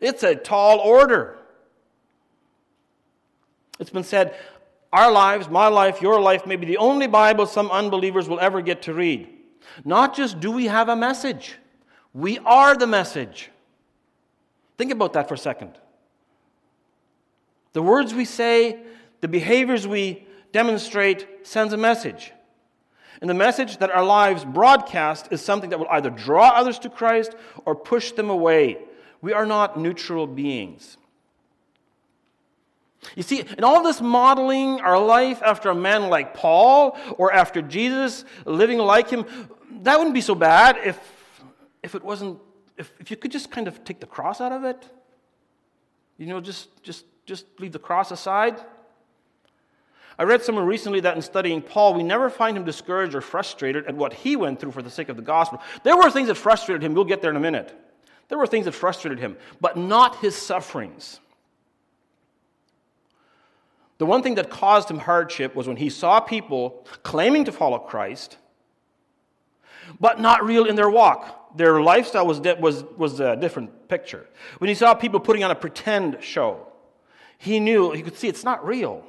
It's 0.00 0.22
a 0.22 0.36
tall 0.36 0.78
order. 0.78 1.38
It's 3.80 3.90
been 3.90 4.04
said, 4.04 4.36
our 4.92 5.10
lives, 5.10 5.48
my 5.48 5.68
life, 5.68 6.02
your 6.02 6.20
life, 6.20 6.46
may 6.46 6.56
be 6.56 6.66
the 6.66 6.76
only 6.76 7.06
Bible 7.06 7.46
some 7.46 7.70
unbelievers 7.70 8.28
will 8.28 8.40
ever 8.40 8.60
get 8.60 8.82
to 8.82 8.92
read. 8.92 9.28
Not 9.84 10.14
just 10.14 10.40
do 10.40 10.50
we 10.50 10.66
have 10.66 10.88
a 10.88 10.96
message, 10.96 11.56
we 12.12 12.38
are 12.40 12.76
the 12.76 12.86
message. 12.86 13.50
Think 14.76 14.92
about 14.92 15.14
that 15.14 15.26
for 15.26 15.34
a 15.34 15.38
second. 15.38 15.72
The 17.72 17.82
words 17.82 18.14
we 18.14 18.24
say, 18.24 18.78
the 19.20 19.28
behaviors 19.28 19.86
we 19.86 20.26
demonstrate 20.52 21.46
sends 21.46 21.72
a 21.72 21.76
message. 21.76 22.32
And 23.20 23.28
the 23.28 23.34
message 23.34 23.78
that 23.78 23.90
our 23.90 24.04
lives 24.04 24.44
broadcast 24.44 25.28
is 25.30 25.40
something 25.40 25.70
that 25.70 25.78
will 25.78 25.88
either 25.90 26.10
draw 26.10 26.50
others 26.50 26.78
to 26.80 26.90
Christ 26.90 27.34
or 27.64 27.74
push 27.74 28.12
them 28.12 28.30
away. 28.30 28.78
We 29.20 29.32
are 29.32 29.46
not 29.46 29.78
neutral 29.78 30.26
beings. 30.26 30.96
You 33.16 33.22
see, 33.22 33.40
in 33.40 33.64
all 33.64 33.82
this 33.82 34.00
modeling 34.00 34.80
our 34.80 34.98
life 34.98 35.40
after 35.42 35.70
a 35.70 35.74
man 35.74 36.08
like 36.08 36.34
Paul 36.34 36.98
or 37.16 37.32
after 37.32 37.62
Jesus, 37.62 38.24
living 38.44 38.78
like 38.78 39.10
him, 39.10 39.24
that 39.82 39.98
wouldn't 39.98 40.14
be 40.14 40.20
so 40.20 40.34
bad 40.34 40.78
if, 40.84 40.98
if 41.82 41.94
it 41.94 42.04
wasn't, 42.04 42.38
if, 42.76 42.92
if 43.00 43.10
you 43.10 43.16
could 43.16 43.32
just 43.32 43.50
kind 43.50 43.66
of 43.66 43.84
take 43.84 44.00
the 44.00 44.06
cross 44.06 44.40
out 44.40 44.52
of 44.52 44.64
it. 44.64 44.88
You 46.18 46.26
know, 46.26 46.40
just, 46.40 46.82
just, 46.82 47.04
just 47.26 47.46
leave 47.58 47.72
the 47.72 47.78
cross 47.78 48.10
aside. 48.10 48.60
I 50.18 50.24
read 50.24 50.42
somewhere 50.42 50.64
recently 50.64 51.00
that 51.00 51.14
in 51.14 51.22
studying 51.22 51.62
Paul, 51.62 51.94
we 51.94 52.02
never 52.02 52.28
find 52.28 52.56
him 52.56 52.64
discouraged 52.64 53.14
or 53.14 53.20
frustrated 53.20 53.86
at 53.86 53.94
what 53.94 54.12
he 54.12 54.34
went 54.34 54.58
through 54.58 54.72
for 54.72 54.82
the 54.82 54.90
sake 54.90 55.08
of 55.08 55.16
the 55.16 55.22
gospel. 55.22 55.60
There 55.84 55.96
were 55.96 56.10
things 56.10 56.26
that 56.26 56.34
frustrated 56.34 56.82
him. 56.82 56.94
We'll 56.94 57.04
get 57.04 57.22
there 57.22 57.30
in 57.30 57.36
a 57.36 57.40
minute. 57.40 57.72
There 58.28 58.36
were 58.36 58.46
things 58.46 58.64
that 58.64 58.72
frustrated 58.72 59.20
him, 59.20 59.36
but 59.60 59.76
not 59.76 60.16
his 60.16 60.34
sufferings. 60.34 61.20
The 63.98 64.06
one 64.06 64.22
thing 64.22 64.34
that 64.34 64.50
caused 64.50 64.90
him 64.90 64.98
hardship 64.98 65.54
was 65.54 65.66
when 65.66 65.76
he 65.76 65.88
saw 65.88 66.20
people 66.20 66.84
claiming 67.02 67.44
to 67.44 67.52
follow 67.52 67.78
Christ, 67.78 68.38
but 70.00 70.20
not 70.20 70.44
real 70.44 70.64
in 70.64 70.74
their 70.76 70.90
walk. 70.90 71.56
Their 71.56 71.80
lifestyle 71.80 72.26
was, 72.26 72.40
was, 72.40 72.84
was 72.96 73.20
a 73.20 73.36
different 73.36 73.88
picture. 73.88 74.26
When 74.58 74.68
he 74.68 74.74
saw 74.74 74.94
people 74.94 75.20
putting 75.20 75.42
on 75.44 75.50
a 75.50 75.54
pretend 75.54 76.18
show, 76.20 76.66
he 77.38 77.60
knew, 77.60 77.92
he 77.92 78.02
could 78.02 78.16
see 78.16 78.28
it's 78.28 78.44
not 78.44 78.64
real. 78.66 79.04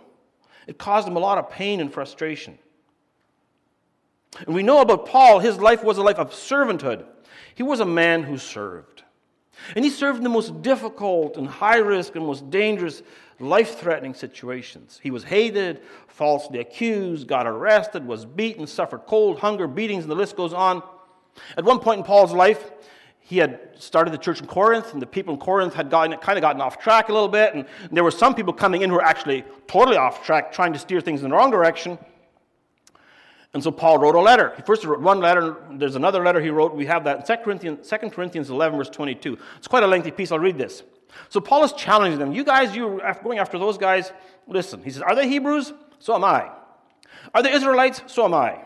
It 0.70 0.78
caused 0.78 1.08
him 1.08 1.16
a 1.16 1.20
lot 1.20 1.40
of 1.40 1.50
pain 1.50 1.82
and 1.82 1.92
frustration. 1.92 2.60
And 4.46 4.54
we 4.54 4.62
know 4.62 4.82
about 4.82 5.08
Paul, 5.08 5.40
his 5.40 5.58
life 5.58 5.84
was 5.84 5.98
a 5.98 6.04
life 6.04 6.20
of 6.20 6.30
servanthood. 6.30 7.06
He 7.56 7.64
was 7.64 7.80
a 7.80 7.86
man 7.86 8.22
who 8.22 8.38
served. 8.38 9.02
And 9.76 9.84
he 9.84 9.90
served 9.90 10.20
in 10.20 10.24
the 10.24 10.30
most 10.30 10.62
difficult 10.62 11.38
and 11.38 11.48
high 11.48 11.80
risk 11.80 12.16
and 12.16 12.24
most 12.24 12.52
dangerous 12.52 13.02
life 13.40 13.80
threatening 13.80 14.14
situations. 14.14 15.00
He 15.02 15.10
was 15.10 15.24
hated, 15.24 15.82
falsely 16.08 16.60
accused, 16.60 17.28
got 17.28 17.48
arrested, 17.48 18.06
was 18.06 18.24
beaten, 18.26 18.68
suffered 18.68 19.08
cold, 19.08 19.40
hunger, 19.40 19.68
beatings, 19.68 20.04
and 20.04 20.12
the 20.12 20.16
list 20.16 20.36
goes 20.36 20.54
on. 20.54 20.84
At 21.58 21.66
one 21.66 21.80
point 21.80 21.98
in 21.98 22.04
Paul's 22.04 22.32
life, 22.32 22.72
he 23.29 23.38
had 23.38 23.59
started 23.77 24.12
the 24.12 24.17
church 24.17 24.41
in 24.41 24.48
Corinth, 24.48 24.91
and 24.91 25.00
the 25.00 25.05
people 25.05 25.36
in 25.36 25.39
Corinth 25.39 25.75
had 25.75 25.91
gotten, 25.91 26.17
kind 26.17 26.39
of 26.39 26.41
gotten 26.41 26.59
off 26.63 26.79
track 26.79 27.09
a 27.09 27.13
little 27.13 27.27
bit, 27.27 27.53
and 27.53 27.67
there 27.91 28.03
were 28.03 28.09
some 28.09 28.33
people 28.33 28.51
coming 28.51 28.81
in 28.81 28.89
who 28.89 28.95
were 28.95 29.03
actually 29.03 29.45
totally 29.67 29.98
off 29.98 30.25
track, 30.25 30.51
trying 30.51 30.74
to 30.74 30.79
steer 30.79 31.00
things 31.00 31.21
in 31.21 31.29
the 31.29 31.36
wrong 31.36 31.51
direction. 31.51 32.00
And 33.53 33.62
so 33.63 33.69
Paul 33.69 34.00
wrote 34.00 34.15
a 34.15 34.19
letter. 34.19 34.53
He 34.55 34.63
first 34.63 34.83
wrote 34.83 35.00
one 35.00 35.19
letter, 35.19 35.57
there's 35.74 35.95
another 35.95 36.24
letter 36.24 36.41
he 36.41 36.50
wrote. 36.50 36.74
We 36.74 36.88
have 36.88 37.03
that 37.03 37.29
in 37.29 37.38
2 37.38 37.43
Corinthians, 37.43 37.88
2 37.88 38.09
Corinthians 38.09 38.50
11, 38.50 38.75
verse 38.75 38.89
22. 38.89 39.38
It's 39.57 39.67
quite 39.67 39.83
a 39.83 39.88
lengthy 39.88 40.09
piece. 40.09 40.31
I'll 40.31 40.39
read 40.39 40.57
this. 40.57 40.81
So 41.29 41.39
Paul 41.39 41.63
is 41.63 41.74
challenging 41.74 42.17
them. 42.17 42.31
You 42.31 42.43
guys, 42.43 42.75
you're 42.75 43.00
going 43.24 43.38
after 43.38 43.59
those 43.59 43.77
guys, 43.77 44.12
listen. 44.48 44.81
He 44.83 44.89
says, 44.89 45.03
Are 45.03 45.13
they 45.13 45.29
Hebrews? 45.29 45.71
So 46.00 46.15
am 46.15 46.24
I. 46.24 46.50
Are 47.36 47.43
they 47.43 47.51
Israelites? 47.51 48.01
So 48.07 48.25
am 48.25 48.33
I. 48.33 48.65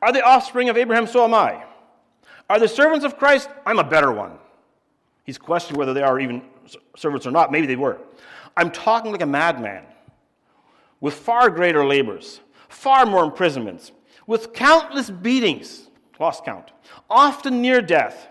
Are 0.00 0.12
they 0.12 0.20
offspring 0.20 0.68
of 0.68 0.76
Abraham? 0.76 1.08
So 1.08 1.24
am 1.24 1.34
I. 1.34 1.64
Are 2.52 2.58
the 2.58 2.68
servants 2.68 3.02
of 3.02 3.16
Christ? 3.16 3.48
I'm 3.64 3.78
a 3.78 3.84
better 3.84 4.12
one. 4.12 4.32
He's 5.24 5.38
questioning 5.38 5.78
whether 5.78 5.94
they 5.94 6.02
are 6.02 6.20
even 6.20 6.42
servants 6.94 7.26
or 7.26 7.30
not. 7.30 7.50
Maybe 7.50 7.66
they 7.66 7.76
were. 7.76 7.96
I'm 8.58 8.70
talking 8.70 9.10
like 9.10 9.22
a 9.22 9.26
madman 9.26 9.84
with 11.00 11.14
far 11.14 11.48
greater 11.48 11.82
labors, 11.86 12.40
far 12.68 13.06
more 13.06 13.24
imprisonments, 13.24 13.92
with 14.26 14.52
countless 14.52 15.08
beatings, 15.08 15.88
lost 16.20 16.44
count, 16.44 16.72
often 17.08 17.62
near 17.62 17.80
death. 17.80 18.28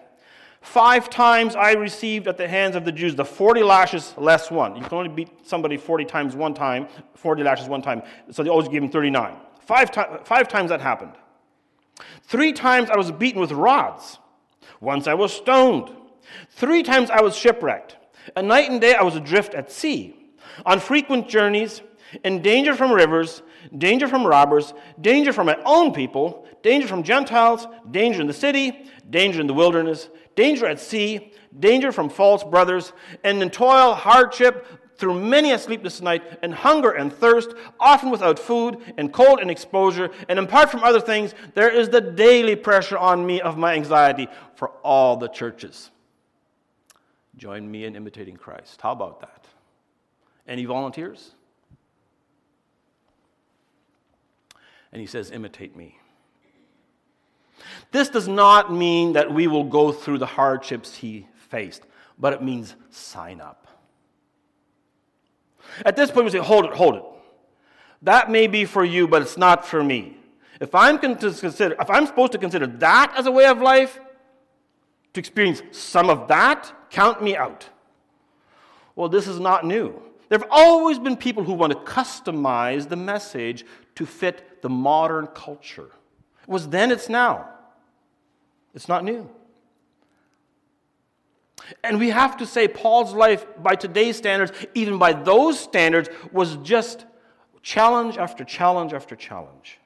Five 0.62 1.10
times 1.10 1.56
I 1.56 1.72
received 1.72 2.28
at 2.28 2.38
the 2.38 2.48
hands 2.48 2.76
of 2.76 2.86
the 2.86 2.92
Jews 2.92 3.16
the 3.16 3.26
40 3.26 3.64
lashes 3.64 4.14
less 4.20 4.52
one. 4.52 4.76
You 4.76 4.84
can 4.84 5.00
only 5.00 5.10
beat 5.10 5.30
somebody 5.48 5.78
40 5.78 6.06
times 6.06 6.36
one 6.36 6.54
time, 6.54 6.88
40 7.16 7.42
lashes 7.42 7.68
one 7.68 7.82
time. 7.82 8.04
So 8.30 8.44
they 8.44 8.52
always 8.52 8.68
give 8.68 8.84
him 8.84 8.90
39. 8.92 9.36
Five, 9.62 9.90
to- 9.90 10.22
five 10.26 10.48
times 10.48 10.70
that 10.70 10.80
happened. 10.80 11.14
Three 12.24 12.54
times 12.54 12.90
I 12.90 12.98
was 12.98 13.12
beaten 13.12 13.42
with 13.42 13.52
rods. 13.52 14.20
Once 14.80 15.08
I 15.08 15.14
was 15.14 15.34
stoned. 15.34 15.90
Three 16.50 16.84
times 16.84 17.10
I 17.10 17.22
was 17.22 17.36
shipwrecked. 17.36 17.98
A 18.36 18.42
night 18.42 18.70
and 18.70 18.80
day 18.80 18.96
I 18.96 19.04
was 19.04 19.16
adrift 19.16 19.54
at 19.54 19.72
sea. 19.72 20.16
On 20.66 20.80
frequent 20.80 21.30
journeys, 21.30 21.82
in 22.24 22.42
danger 22.42 22.76
from 22.76 22.92
rivers, 22.92 23.42
danger 23.78 24.08
from 24.08 24.26
robbers, 24.26 24.74
danger 25.00 25.32
from 25.34 25.48
my 25.48 25.58
own 25.66 25.94
people, 25.94 26.48
danger 26.62 26.88
from 26.88 27.04
Gentiles, 27.04 27.68
danger 27.90 28.22
in 28.22 28.28
the 28.28 28.34
city, 28.34 28.86
danger 29.10 29.42
in 29.42 29.48
the 29.48 29.54
wilderness, 29.54 30.10
danger 30.36 30.66
at 30.66 30.80
sea, 30.80 31.34
danger 31.60 31.92
from 31.92 32.10
false 32.10 32.44
brothers, 32.44 32.94
and 33.24 33.42
in 33.42 33.50
toil, 33.50 33.94
hardship, 33.94 34.66
through 35.02 35.20
many 35.20 35.52
a 35.52 35.58
sleepless 35.58 36.00
night, 36.00 36.22
and 36.44 36.54
hunger 36.54 36.92
and 36.92 37.12
thirst, 37.12 37.56
often 37.80 38.12
without 38.12 38.38
food, 38.38 38.78
and 38.98 39.12
cold 39.12 39.40
and 39.40 39.50
exposure, 39.50 40.12
and 40.30 40.38
apart 40.38 40.70
from 40.70 40.84
other 40.84 41.02
things, 41.02 41.34
there 41.56 41.72
is 41.72 41.90
the 41.90 42.00
daily 42.00 42.56
pressure 42.56 43.00
on 43.00 43.26
me 43.26 43.42
of 43.42 43.58
my 43.58 43.74
anxiety 43.74 44.28
for 44.54 44.70
all 44.84 45.18
the 45.18 45.28
churches. 45.28 45.90
Join 47.36 47.70
me 47.70 47.86
in 47.86 47.96
imitating 47.96 48.38
Christ. 48.38 48.80
How 48.80 48.92
about 48.92 49.22
that? 49.22 49.48
Any 50.48 50.66
volunteers? 50.66 51.32
And 54.92 55.02
he 55.02 55.08
says, 55.08 55.32
Imitate 55.32 55.76
me. 55.76 55.98
This 57.92 58.10
does 58.10 58.28
not 58.28 58.72
mean 58.72 59.14
that 59.14 59.34
we 59.34 59.48
will 59.48 59.64
go 59.64 59.92
through 59.92 60.20
the 60.20 60.26
hardships 60.28 60.96
he 60.96 61.28
faced, 61.50 61.84
but 62.20 62.34
it 62.34 62.44
means 62.44 62.76
sign 62.92 63.42
up. 63.42 63.61
At 65.86 65.96
this 65.96 66.12
point, 66.12 66.26
we 66.26 66.32
say, 66.32 66.40
Hold 66.40 66.66
it, 66.66 66.74
hold 66.74 66.96
it. 66.96 67.04
That 68.02 68.32
may 68.32 68.48
be 68.48 68.66
for 68.66 68.84
you, 68.84 69.08
but 69.08 69.22
it's 69.22 69.38
not 69.38 69.66
for 69.66 69.84
me. 69.84 70.18
If 70.60 70.76
I'm, 70.76 70.98
consider, 70.98 71.76
if 71.80 71.90
I'm 71.90 72.06
supposed 72.06 72.32
to 72.34 72.38
consider 72.38 72.68
that 72.68 73.14
as 73.18 73.26
a 73.26 73.32
way 73.32 73.46
of 73.46 73.62
life, 73.62 74.00
to 75.14 75.20
experience 75.20 75.62
some 75.72 76.10
of 76.10 76.28
that, 76.28 76.72
count 76.90 77.22
me 77.22 77.36
out. 77.36 77.70
Well, 78.96 79.10
this 79.10 79.28
is 79.28 79.40
not 79.40 79.66
new. 79.66 80.02
There 80.30 80.40
have 80.40 80.48
always 80.50 81.00
been 81.00 81.18
people 81.18 81.44
who 81.44 81.54
want 81.54 81.74
to 81.74 81.80
customize 81.80 82.88
the 82.88 82.96
message 82.96 83.66
to 83.96 84.06
fit 84.06 84.62
the 84.62 84.70
modern 84.70 85.28
culture. 85.28 85.90
It 86.44 86.48
was 86.48 86.70
then, 86.70 86.92
it's 86.92 87.10
now. 87.10 87.50
It's 88.74 88.88
not 88.88 89.04
new. 89.04 89.30
And 91.84 92.00
we 92.00 92.10
have 92.10 92.38
to 92.38 92.46
say, 92.46 92.68
Paul's 92.68 93.14
life, 93.14 93.46
by 93.62 93.76
today's 93.76 94.18
standards, 94.18 94.52
even 94.74 94.98
by 94.98 95.14
those 95.14 95.60
standards, 95.60 96.10
was 96.32 96.58
just 96.58 97.06
challenge 97.62 98.18
after 98.18 98.44
challenge 98.44 98.94
after 98.94 99.16
challenge. 99.16 99.80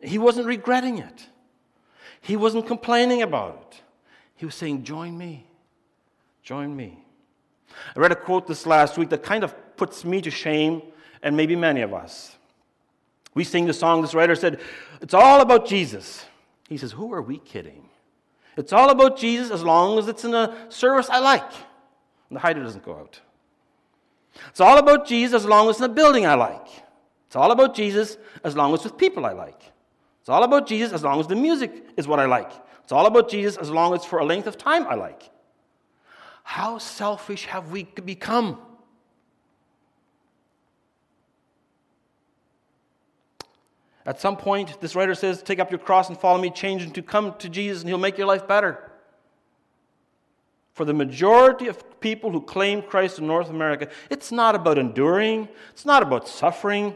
He 0.00 0.18
wasn't 0.18 0.46
regretting 0.46 0.98
it, 0.98 1.28
he 2.20 2.36
wasn't 2.36 2.66
complaining 2.66 3.22
about 3.22 3.68
it. 3.70 3.80
He 4.36 4.44
was 4.44 4.54
saying, 4.54 4.84
Join 4.84 5.16
me. 5.16 5.46
Join 6.42 6.76
me. 6.76 7.04
I 7.96 8.00
read 8.00 8.12
a 8.12 8.16
quote 8.16 8.46
this 8.46 8.66
last 8.66 8.98
week 8.98 9.08
that 9.10 9.22
kind 9.22 9.44
of 9.44 9.54
puts 9.76 10.04
me 10.04 10.20
to 10.20 10.30
shame, 10.30 10.82
and 11.22 11.36
maybe 11.36 11.56
many 11.56 11.80
of 11.80 11.94
us. 11.94 12.36
We 13.34 13.44
sing 13.44 13.66
the 13.66 13.72
song, 13.72 14.02
this 14.02 14.14
writer 14.14 14.34
said, 14.34 14.60
It's 15.00 15.14
all 15.14 15.40
about 15.40 15.66
Jesus. 15.66 16.24
He 16.68 16.76
says, 16.76 16.92
Who 16.92 17.12
are 17.12 17.22
we 17.22 17.38
kidding? 17.38 17.88
It's 18.56 18.72
all 18.72 18.90
about 18.90 19.18
Jesus 19.18 19.50
as 19.50 19.62
long 19.62 19.98
as 19.98 20.08
it's 20.08 20.24
in 20.24 20.34
a 20.34 20.54
service 20.68 21.08
I 21.10 21.18
like. 21.18 21.50
And 22.28 22.36
the 22.36 22.40
hider 22.40 22.62
doesn't 22.62 22.84
go 22.84 22.96
out. 22.96 23.20
It's 24.48 24.60
all 24.60 24.78
about 24.78 25.06
Jesus 25.06 25.42
as 25.42 25.46
long 25.46 25.68
as 25.68 25.76
it's 25.76 25.84
in 25.84 25.90
a 25.90 25.94
building 25.94 26.26
I 26.26 26.34
like. 26.34 26.66
It's 27.26 27.36
all 27.36 27.50
about 27.50 27.74
Jesus 27.74 28.16
as 28.44 28.56
long 28.56 28.72
as 28.72 28.78
it's 28.78 28.84
with 28.84 28.98
people 28.98 29.26
I 29.26 29.32
like. 29.32 29.60
It's 30.20 30.28
all 30.28 30.42
about 30.42 30.66
Jesus 30.66 30.92
as 30.92 31.02
long 31.02 31.20
as 31.20 31.26
the 31.26 31.36
music 31.36 31.84
is 31.96 32.06
what 32.08 32.18
I 32.18 32.26
like. 32.26 32.50
It's 32.82 32.92
all 32.92 33.06
about 33.06 33.28
Jesus 33.28 33.56
as 33.56 33.70
long 33.70 33.92
as 33.92 34.00
it's 34.00 34.06
for 34.06 34.18
a 34.18 34.24
length 34.24 34.46
of 34.46 34.56
time 34.56 34.86
I 34.86 34.94
like. 34.94 35.30
How 36.44 36.78
selfish 36.78 37.46
have 37.46 37.70
we 37.70 37.84
become? 37.84 38.58
At 44.06 44.20
some 44.20 44.36
point, 44.36 44.80
this 44.80 44.94
writer 44.94 45.14
says, 45.14 45.42
Take 45.42 45.58
up 45.58 45.70
your 45.70 45.78
cross 45.78 46.08
and 46.08 46.18
follow 46.18 46.40
me, 46.40 46.50
change 46.50 46.82
into 46.82 47.02
come 47.02 47.34
to 47.38 47.48
Jesus, 47.48 47.82
and 47.82 47.88
he'll 47.88 47.98
make 47.98 48.18
your 48.18 48.26
life 48.26 48.46
better. 48.46 48.90
For 50.74 50.84
the 50.84 50.92
majority 50.92 51.68
of 51.68 52.00
people 52.00 52.30
who 52.30 52.40
claim 52.40 52.82
Christ 52.82 53.18
in 53.18 53.26
North 53.26 53.48
America, 53.48 53.88
it's 54.10 54.30
not 54.30 54.54
about 54.54 54.76
enduring, 54.76 55.48
it's 55.70 55.86
not 55.86 56.02
about 56.02 56.28
suffering, 56.28 56.94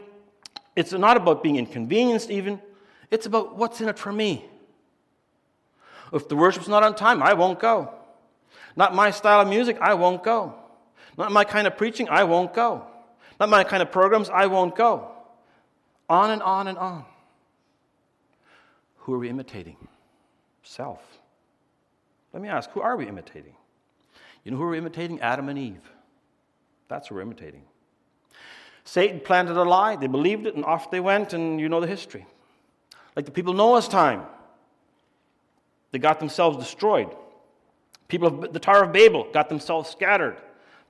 it's 0.75 0.91
not 0.91 1.17
about 1.17 1.41
being 1.41 1.55
inconvenienced, 1.55 2.29
even. 2.29 2.61
It's 3.09 3.25
about 3.25 3.57
what's 3.57 3.81
in 3.81 3.89
it 3.89 3.97
for 3.97 4.11
me. 4.11 4.45
If 6.13 6.27
the 6.27 6.35
worship's 6.35 6.67
not 6.67 6.83
on 6.83 6.95
time, 6.95 7.23
I 7.23 7.33
won't 7.33 7.59
go. 7.59 7.93
Not 8.75 8.93
my 8.93 9.11
style 9.11 9.41
of 9.41 9.47
music, 9.47 9.77
I 9.81 9.93
won't 9.95 10.23
go. 10.23 10.53
Not 11.17 11.31
my 11.31 11.43
kind 11.43 11.67
of 11.67 11.75
preaching, 11.75 12.07
I 12.09 12.23
won't 12.23 12.53
go. 12.53 12.85
Not 13.39 13.49
my 13.49 13.63
kind 13.63 13.81
of 13.81 13.91
programs, 13.91 14.29
I 14.29 14.45
won't 14.45 14.75
go. 14.75 15.11
On 16.09 16.31
and 16.31 16.41
on 16.41 16.67
and 16.67 16.77
on. 16.77 17.05
Who 18.97 19.13
are 19.13 19.19
we 19.19 19.29
imitating? 19.29 19.77
Self. 20.63 21.01
Let 22.33 22.41
me 22.41 22.49
ask, 22.49 22.69
who 22.71 22.81
are 22.81 22.95
we 22.95 23.07
imitating? 23.07 23.53
You 24.43 24.51
know 24.51 24.57
who 24.57 24.65
we're 24.65 24.75
imitating? 24.75 25.21
Adam 25.21 25.49
and 25.49 25.57
Eve. 25.57 25.91
That's 26.87 27.07
who 27.07 27.15
we're 27.15 27.21
imitating. 27.21 27.63
Satan 28.83 29.19
planted 29.19 29.55
a 29.57 29.63
lie, 29.63 29.95
they 29.95 30.07
believed 30.07 30.47
it, 30.47 30.55
and 30.55 30.65
off 30.65 30.89
they 30.89 30.99
went, 30.99 31.33
and 31.33 31.59
you 31.59 31.69
know 31.69 31.79
the 31.79 31.87
history. 31.87 32.25
Like 33.15 33.25
the 33.25 33.31
people 33.31 33.53
Noah's 33.53 33.87
time, 33.87 34.23
they 35.91 35.99
got 35.99 36.19
themselves 36.19 36.57
destroyed. 36.57 37.15
People 38.07 38.27
of 38.27 38.53
the 38.53 38.59
Tower 38.59 38.83
of 38.83 38.93
Babel 38.93 39.27
got 39.31 39.49
themselves 39.49 39.89
scattered. 39.89 40.37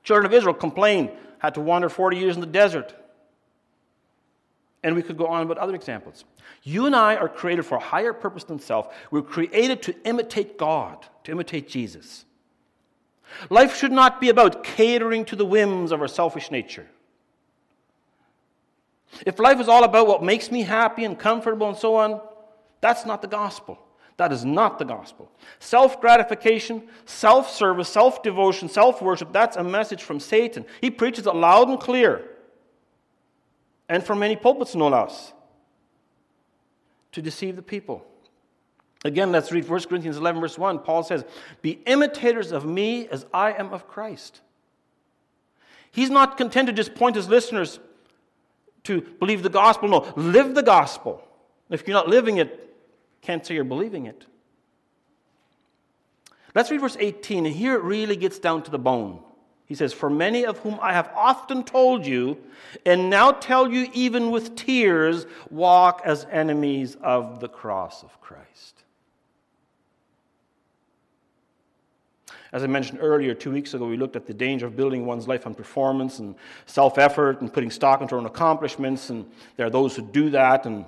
Children 0.03 0.25
of 0.25 0.33
Israel 0.33 0.53
complained, 0.53 1.11
had 1.39 1.55
to 1.55 1.61
wander 1.61 1.89
40 1.89 2.17
years 2.17 2.35
in 2.35 2.41
the 2.41 2.47
desert. 2.47 2.95
And 4.83 4.95
we 4.95 5.01
could 5.01 5.17
go 5.17 5.27
on 5.27 5.47
with 5.47 5.57
other 5.57 5.75
examples. 5.75 6.23
You 6.63 6.85
and 6.85 6.95
I 6.95 7.15
are 7.15 7.27
created 7.27 7.63
for 7.63 7.75
a 7.75 7.81
higher 7.81 8.13
purpose 8.13 8.45
than 8.45 8.59
self. 8.59 8.95
We're 9.11 9.21
created 9.21 9.81
to 9.83 9.95
imitate 10.05 10.57
God, 10.57 11.05
to 11.25 11.31
imitate 11.31 11.67
Jesus. 11.67 12.25
Life 13.49 13.77
should 13.77 13.91
not 13.91 14.21
be 14.21 14.29
about 14.29 14.63
catering 14.63 15.25
to 15.25 15.35
the 15.35 15.45
whims 15.45 15.91
of 15.91 16.01
our 16.01 16.07
selfish 16.07 16.49
nature. 16.49 16.87
If 19.25 19.39
life 19.39 19.59
is 19.59 19.67
all 19.67 19.83
about 19.83 20.07
what 20.07 20.23
makes 20.23 20.51
me 20.51 20.61
happy 20.61 21.03
and 21.03 21.17
comfortable 21.17 21.67
and 21.67 21.77
so 21.77 21.95
on, 21.95 22.21
that's 22.81 23.05
not 23.05 23.21
the 23.21 23.27
gospel. 23.27 23.79
That 24.17 24.31
is 24.33 24.43
not 24.43 24.79
the 24.79 24.85
gospel. 24.85 25.31
Self 25.59 26.01
gratification, 26.01 26.83
self 27.05 27.49
service, 27.49 27.87
self 27.87 28.21
devotion, 28.21 28.67
self 28.67 29.01
worship, 29.01 29.31
that's 29.31 29.57
a 29.57 29.63
message 29.63 30.03
from 30.03 30.19
Satan. 30.19 30.65
He 30.81 30.91
preaches 30.91 31.25
it 31.25 31.35
loud 31.35 31.69
and 31.69 31.79
clear. 31.79 32.25
And 33.89 34.03
from 34.03 34.19
many 34.19 34.35
pulpits, 34.35 34.75
no 34.75 34.87
less, 34.87 35.33
to 37.11 37.21
deceive 37.21 37.55
the 37.55 37.63
people. 37.63 38.05
Again, 39.03 39.31
let's 39.31 39.51
read 39.51 39.67
1 39.67 39.83
Corinthians 39.83 40.17
11, 40.17 40.39
verse 40.39 40.57
1. 40.57 40.79
Paul 40.79 41.03
says, 41.03 41.25
Be 41.61 41.81
imitators 41.85 42.51
of 42.51 42.65
me 42.65 43.07
as 43.07 43.25
I 43.33 43.53
am 43.53 43.73
of 43.73 43.87
Christ. 43.87 44.41
He's 45.91 46.09
not 46.09 46.37
content 46.37 46.67
to 46.67 46.73
just 46.73 46.93
point 46.93 47.15
his 47.15 47.27
listeners 47.27 47.79
to 48.83 49.01
believe 49.01 49.41
the 49.41 49.49
gospel. 49.49 49.89
No, 49.89 50.13
live 50.15 50.53
the 50.53 50.63
gospel. 50.63 51.23
If 51.69 51.87
you're 51.87 51.95
not 51.95 52.07
living 52.07 52.37
it, 52.37 52.75
can't 53.21 53.45
say 53.45 53.55
you're 53.55 53.63
believing 53.63 54.05
it. 54.05 54.25
Let's 56.53 56.69
read 56.69 56.81
verse 56.81 56.97
18, 56.99 57.45
and 57.45 57.55
here 57.55 57.75
it 57.75 57.83
really 57.83 58.15
gets 58.15 58.39
down 58.39 58.63
to 58.63 58.71
the 58.71 58.79
bone. 58.79 59.23
He 59.69 59.75
says, 59.75 59.93
For 59.93 60.09
many 60.09 60.47
of 60.47 60.57
whom 60.57 60.79
I 60.81 60.93
have 60.93 61.11
often 61.15 61.63
told 61.63 62.03
you, 62.03 62.37
and 62.87 63.07
now 63.07 63.31
tell 63.31 63.71
you 63.71 63.87
even 63.93 64.31
with 64.31 64.55
tears, 64.55 65.27
walk 65.51 66.01
as 66.03 66.25
enemies 66.31 66.97
of 67.03 67.39
the 67.39 67.47
cross 67.47 68.01
of 68.01 68.19
Christ. 68.19 68.83
As 72.51 72.63
I 72.63 72.67
mentioned 72.67 72.97
earlier, 72.99 73.35
two 73.35 73.51
weeks 73.51 73.75
ago, 73.75 73.87
we 73.87 73.95
looked 73.95 74.15
at 74.15 74.25
the 74.25 74.33
danger 74.33 74.65
of 74.65 74.75
building 74.75 75.05
one's 75.05 75.27
life 75.27 75.45
on 75.45 75.53
performance 75.53 76.17
and 76.17 76.33
self 76.65 76.97
effort 76.97 77.41
and 77.41 77.53
putting 77.53 77.69
stock 77.69 78.01
into 78.01 78.15
our 78.15 78.21
own 78.21 78.25
accomplishments. 78.25 79.11
And 79.11 79.29
there 79.55 79.67
are 79.67 79.69
those 79.69 79.95
who 79.95 80.01
do 80.01 80.31
that 80.31 80.65
and 80.65 80.83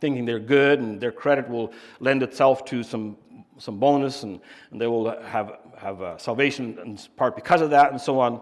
thinking 0.00 0.24
they're 0.24 0.38
good 0.38 0.80
and 0.80 0.98
their 0.98 1.12
credit 1.12 1.46
will 1.46 1.74
lend 2.00 2.22
itself 2.22 2.64
to 2.66 2.82
some, 2.82 3.18
some 3.58 3.78
bonus 3.78 4.22
and, 4.22 4.40
and 4.70 4.80
they 4.80 4.86
will 4.86 5.10
have, 5.26 5.58
have 5.78 6.02
uh, 6.02 6.18
salvation 6.18 6.78
in 6.84 6.98
part 7.16 7.34
because 7.36 7.60
of 7.60 7.70
that 7.70 7.90
and 7.90 8.00
so 8.00 8.20
on. 8.20 8.40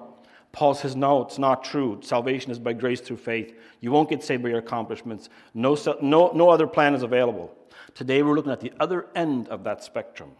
Paul 0.52 0.74
says, 0.74 0.94
no, 0.94 1.22
it's 1.22 1.38
not 1.38 1.64
true. 1.64 1.98
Salvation 2.02 2.50
is 2.50 2.58
by 2.58 2.74
grace 2.74 3.00
through 3.00 3.16
faith. 3.16 3.54
You 3.80 3.90
won't 3.90 4.10
get 4.10 4.22
saved 4.22 4.42
by 4.42 4.50
your 4.50 4.58
accomplishments. 4.58 5.30
No, 5.54 5.76
no, 6.02 6.30
no 6.34 6.50
other 6.50 6.66
plan 6.66 6.94
is 6.94 7.02
available. 7.02 7.54
Today 7.94 8.22
we're 8.22 8.34
looking 8.34 8.52
at 8.52 8.60
the 8.60 8.72
other 8.78 9.06
end 9.14 9.48
of 9.48 9.64
that 9.64 9.82
spectrum. 9.82 10.32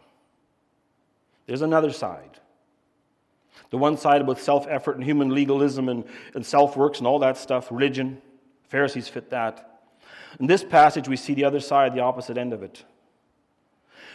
There's 1.47 1.61
another 1.63 1.91
side. 1.91 2.39
The 3.71 3.77
one 3.77 3.97
side 3.97 4.21
about 4.21 4.39
self 4.39 4.67
effort 4.69 4.95
and 4.95 5.03
human 5.03 5.29
legalism 5.29 5.89
and, 5.89 6.05
and 6.35 6.45
self 6.45 6.77
works 6.77 6.99
and 6.99 7.07
all 7.07 7.19
that 7.19 7.37
stuff, 7.37 7.71
religion. 7.71 8.21
Pharisees 8.69 9.07
fit 9.07 9.31
that. 9.31 9.81
In 10.39 10.47
this 10.47 10.63
passage, 10.63 11.07
we 11.07 11.15
see 11.15 11.33
the 11.33 11.43
other 11.43 11.59
side, 11.59 11.93
the 11.93 11.99
opposite 11.99 12.37
end 12.37 12.53
of 12.53 12.63
it. 12.63 12.83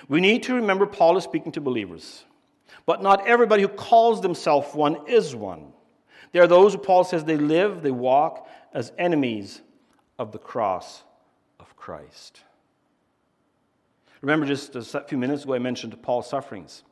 We 0.09 0.21
need 0.21 0.43
to 0.45 0.55
remember 0.55 0.87
Paul 0.87 1.17
is 1.17 1.25
speaking 1.25 1.53
to 1.53 1.61
believers, 1.61 2.25
but 2.88 3.03
not 3.03 3.27
everybody 3.27 3.61
who 3.61 3.68
calls 3.68 4.22
themselves 4.22 4.74
one 4.74 5.07
is 5.07 5.37
one. 5.37 5.74
There 6.33 6.42
are 6.42 6.46
those 6.46 6.72
who 6.72 6.79
Paul 6.79 7.05
says 7.05 7.22
they 7.22 7.37
live, 7.37 7.83
they 7.83 7.90
walk 7.90 8.48
as 8.72 8.92
enemies 8.96 9.61
of 10.18 10.33
the 10.33 10.38
cross 10.38 11.03
of 11.61 11.77
Christ. 11.77 12.40
Remember, 14.22 14.46
just 14.46 14.74
a 14.74 15.03
few 15.03 15.18
minutes 15.18 15.44
ago, 15.44 15.53
I 15.53 15.59
mentioned 15.59 16.01
Paul's 16.01 16.31
sufferings. 16.31 16.83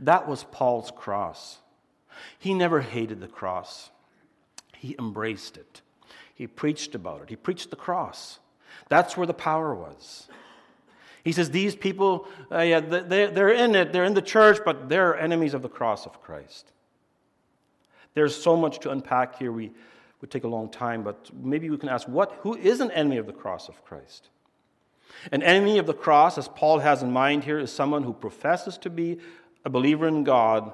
That 0.00 0.26
was 0.26 0.44
Paul's 0.44 0.90
cross. 0.90 1.58
He 2.38 2.54
never 2.54 2.80
hated 2.80 3.20
the 3.20 3.28
cross, 3.28 3.90
he 4.78 4.96
embraced 4.98 5.58
it. 5.58 5.82
He 6.34 6.46
preached 6.46 6.94
about 6.94 7.20
it, 7.20 7.28
he 7.28 7.36
preached 7.36 7.68
the 7.68 7.76
cross. 7.76 8.38
That's 8.88 9.18
where 9.18 9.26
the 9.26 9.34
power 9.34 9.74
was. 9.74 10.28
He 11.24 11.32
says, 11.32 11.50
These 11.50 11.76
people, 11.76 12.26
uh, 12.50 12.60
yeah, 12.60 12.80
they, 12.80 13.26
they're 13.26 13.50
in 13.52 13.74
it, 13.74 13.92
they're 13.92 14.04
in 14.04 14.14
the 14.14 14.22
church, 14.22 14.58
but 14.64 14.88
they're 14.88 15.16
enemies 15.18 15.54
of 15.54 15.62
the 15.62 15.68
cross 15.68 16.06
of 16.06 16.20
Christ. 16.22 16.72
There's 18.14 18.34
so 18.34 18.56
much 18.56 18.80
to 18.80 18.90
unpack 18.90 19.38
here, 19.38 19.52
we 19.52 19.72
would 20.20 20.30
take 20.30 20.44
a 20.44 20.48
long 20.48 20.70
time, 20.70 21.02
but 21.02 21.30
maybe 21.34 21.70
we 21.70 21.78
can 21.78 21.88
ask, 21.88 22.06
what, 22.06 22.32
who 22.40 22.56
is 22.56 22.80
an 22.80 22.90
enemy 22.90 23.16
of 23.16 23.26
the 23.26 23.32
cross 23.32 23.68
of 23.68 23.84
Christ? 23.84 24.28
An 25.30 25.42
enemy 25.42 25.78
of 25.78 25.86
the 25.86 25.94
cross, 25.94 26.38
as 26.38 26.48
Paul 26.48 26.78
has 26.80 27.02
in 27.02 27.10
mind 27.10 27.44
here, 27.44 27.58
is 27.58 27.72
someone 27.72 28.02
who 28.02 28.12
professes 28.12 28.78
to 28.78 28.90
be 28.90 29.18
a 29.64 29.70
believer 29.70 30.06
in 30.08 30.24
God, 30.24 30.72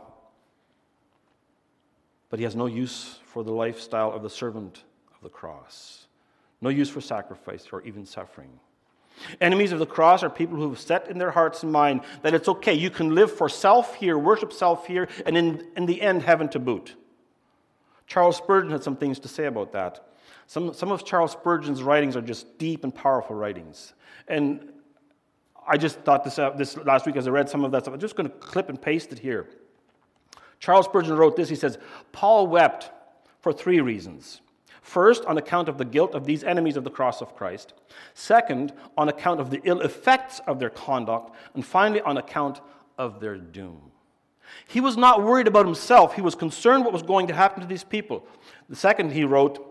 but 2.30 2.38
he 2.38 2.44
has 2.44 2.56
no 2.56 2.66
use 2.66 3.18
for 3.24 3.42
the 3.44 3.52
lifestyle 3.52 4.12
of 4.12 4.22
the 4.22 4.30
servant 4.30 4.84
of 5.14 5.22
the 5.22 5.28
cross 5.28 6.08
no 6.60 6.70
use 6.70 6.88
for 6.88 7.00
sacrifice 7.00 7.66
or 7.72 7.82
even 7.82 8.04
suffering. 8.04 8.50
Enemies 9.40 9.72
of 9.72 9.78
the 9.78 9.86
cross 9.86 10.22
are 10.22 10.30
people 10.30 10.56
who 10.56 10.68
have 10.70 10.80
set 10.80 11.08
in 11.08 11.18
their 11.18 11.30
hearts 11.30 11.62
and 11.62 11.72
mind 11.72 12.02
that 12.22 12.34
it's 12.34 12.48
okay, 12.48 12.74
you 12.74 12.90
can 12.90 13.14
live 13.14 13.32
for 13.32 13.48
self 13.48 13.94
here, 13.96 14.18
worship 14.18 14.52
self 14.52 14.86
here, 14.86 15.08
and 15.26 15.36
in, 15.36 15.66
in 15.76 15.86
the 15.86 16.00
end, 16.00 16.22
heaven 16.22 16.48
to 16.50 16.58
boot. 16.58 16.94
Charles 18.06 18.36
Spurgeon 18.36 18.70
had 18.70 18.82
some 18.82 18.96
things 18.96 19.18
to 19.20 19.28
say 19.28 19.46
about 19.46 19.72
that. 19.72 20.08
Some, 20.46 20.72
some 20.72 20.90
of 20.90 21.04
Charles 21.04 21.32
Spurgeon's 21.32 21.82
writings 21.82 22.16
are 22.16 22.22
just 22.22 22.58
deep 22.58 22.82
and 22.84 22.94
powerful 22.94 23.36
writings. 23.36 23.92
And 24.28 24.72
I 25.66 25.76
just 25.76 26.00
thought 26.00 26.24
this, 26.24 26.38
uh, 26.38 26.50
this 26.50 26.76
last 26.78 27.04
week 27.04 27.16
as 27.16 27.28
I 27.28 27.30
read 27.30 27.50
some 27.50 27.64
of 27.64 27.70
that 27.72 27.84
stuff. 27.84 27.92
I'm 27.92 28.00
just 28.00 28.16
going 28.16 28.28
to 28.28 28.34
clip 28.36 28.70
and 28.70 28.80
paste 28.80 29.12
it 29.12 29.18
here. 29.18 29.46
Charles 30.58 30.86
Spurgeon 30.86 31.16
wrote 31.16 31.36
this. 31.36 31.50
He 31.50 31.54
says, 31.54 31.78
Paul 32.12 32.46
wept 32.46 32.90
for 33.40 33.52
three 33.52 33.80
reasons. 33.80 34.40
First, 34.88 35.26
on 35.26 35.36
account 35.36 35.68
of 35.68 35.76
the 35.76 35.84
guilt 35.84 36.14
of 36.14 36.24
these 36.24 36.42
enemies 36.42 36.78
of 36.78 36.82
the 36.82 36.88
cross 36.88 37.20
of 37.20 37.36
Christ. 37.36 37.74
Second, 38.14 38.72
on 38.96 39.10
account 39.10 39.38
of 39.38 39.50
the 39.50 39.60
ill 39.64 39.82
effects 39.82 40.40
of 40.46 40.58
their 40.58 40.70
conduct. 40.70 41.36
And 41.52 41.62
finally, 41.62 42.00
on 42.00 42.16
account 42.16 42.62
of 42.96 43.20
their 43.20 43.36
doom. 43.36 43.92
He 44.66 44.80
was 44.80 44.96
not 44.96 45.22
worried 45.22 45.46
about 45.46 45.66
himself, 45.66 46.14
he 46.14 46.22
was 46.22 46.34
concerned 46.34 46.84
what 46.84 46.94
was 46.94 47.02
going 47.02 47.26
to 47.26 47.34
happen 47.34 47.60
to 47.60 47.66
these 47.66 47.84
people. 47.84 48.26
The 48.70 48.76
second, 48.76 49.12
he 49.12 49.24
wrote, 49.24 49.62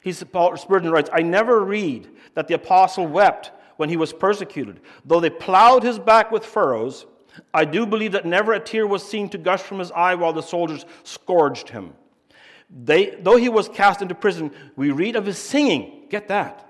he's, 0.00 0.24
Paul 0.24 0.56
Spurgeon 0.56 0.92
writes, 0.92 1.10
I 1.12 1.20
never 1.20 1.62
read 1.62 2.08
that 2.32 2.48
the 2.48 2.54
apostle 2.54 3.06
wept 3.06 3.52
when 3.76 3.90
he 3.90 3.98
was 3.98 4.14
persecuted. 4.14 4.80
Though 5.04 5.20
they 5.20 5.28
plowed 5.28 5.82
his 5.82 5.98
back 5.98 6.30
with 6.32 6.46
furrows, 6.46 7.04
I 7.52 7.66
do 7.66 7.84
believe 7.84 8.12
that 8.12 8.24
never 8.24 8.54
a 8.54 8.60
tear 8.60 8.86
was 8.86 9.06
seen 9.06 9.28
to 9.28 9.36
gush 9.36 9.60
from 9.60 9.78
his 9.78 9.92
eye 9.92 10.14
while 10.14 10.32
the 10.32 10.40
soldiers 10.40 10.86
scourged 11.04 11.68
him. 11.68 11.92
They, 12.70 13.16
though 13.20 13.36
he 13.36 13.48
was 13.48 13.68
cast 13.68 14.02
into 14.02 14.14
prison, 14.14 14.50
we 14.76 14.90
read 14.90 15.16
of 15.16 15.26
his 15.26 15.38
singing. 15.38 16.06
Get 16.10 16.28
that. 16.28 16.68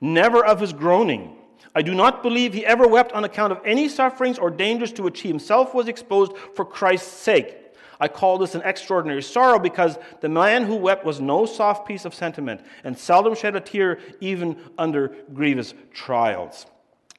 Never 0.00 0.44
of 0.44 0.60
his 0.60 0.72
groaning. 0.72 1.36
I 1.74 1.82
do 1.82 1.94
not 1.94 2.22
believe 2.22 2.52
he 2.52 2.66
ever 2.66 2.86
wept 2.86 3.12
on 3.12 3.24
account 3.24 3.52
of 3.52 3.60
any 3.64 3.88
sufferings 3.88 4.38
or 4.38 4.50
dangers 4.50 4.92
to 4.92 5.02
which 5.02 5.20
he 5.20 5.28
himself 5.28 5.74
was 5.74 5.88
exposed 5.88 6.32
for 6.54 6.64
Christ's 6.64 7.12
sake. 7.12 7.56
I 7.98 8.08
call 8.08 8.36
this 8.36 8.54
an 8.54 8.62
extraordinary 8.62 9.22
sorrow 9.22 9.58
because 9.58 9.96
the 10.20 10.28
man 10.28 10.64
who 10.64 10.74
wept 10.74 11.04
was 11.04 11.20
no 11.20 11.46
soft 11.46 11.86
piece 11.86 12.04
of 12.04 12.14
sentiment 12.14 12.60
and 12.82 12.98
seldom 12.98 13.34
shed 13.34 13.54
a 13.54 13.60
tear 13.60 14.00
even 14.20 14.56
under 14.76 15.14
grievous 15.32 15.72
trials. 15.94 16.66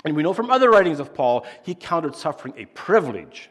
And 0.03 0.15
we 0.15 0.23
know 0.23 0.33
from 0.33 0.51
other 0.51 0.69
writings 0.69 0.99
of 0.99 1.13
Paul, 1.13 1.45
he 1.63 1.73
counted 1.73 2.15
suffering 2.15 2.53
a 2.57 2.65
privilege. 2.65 3.49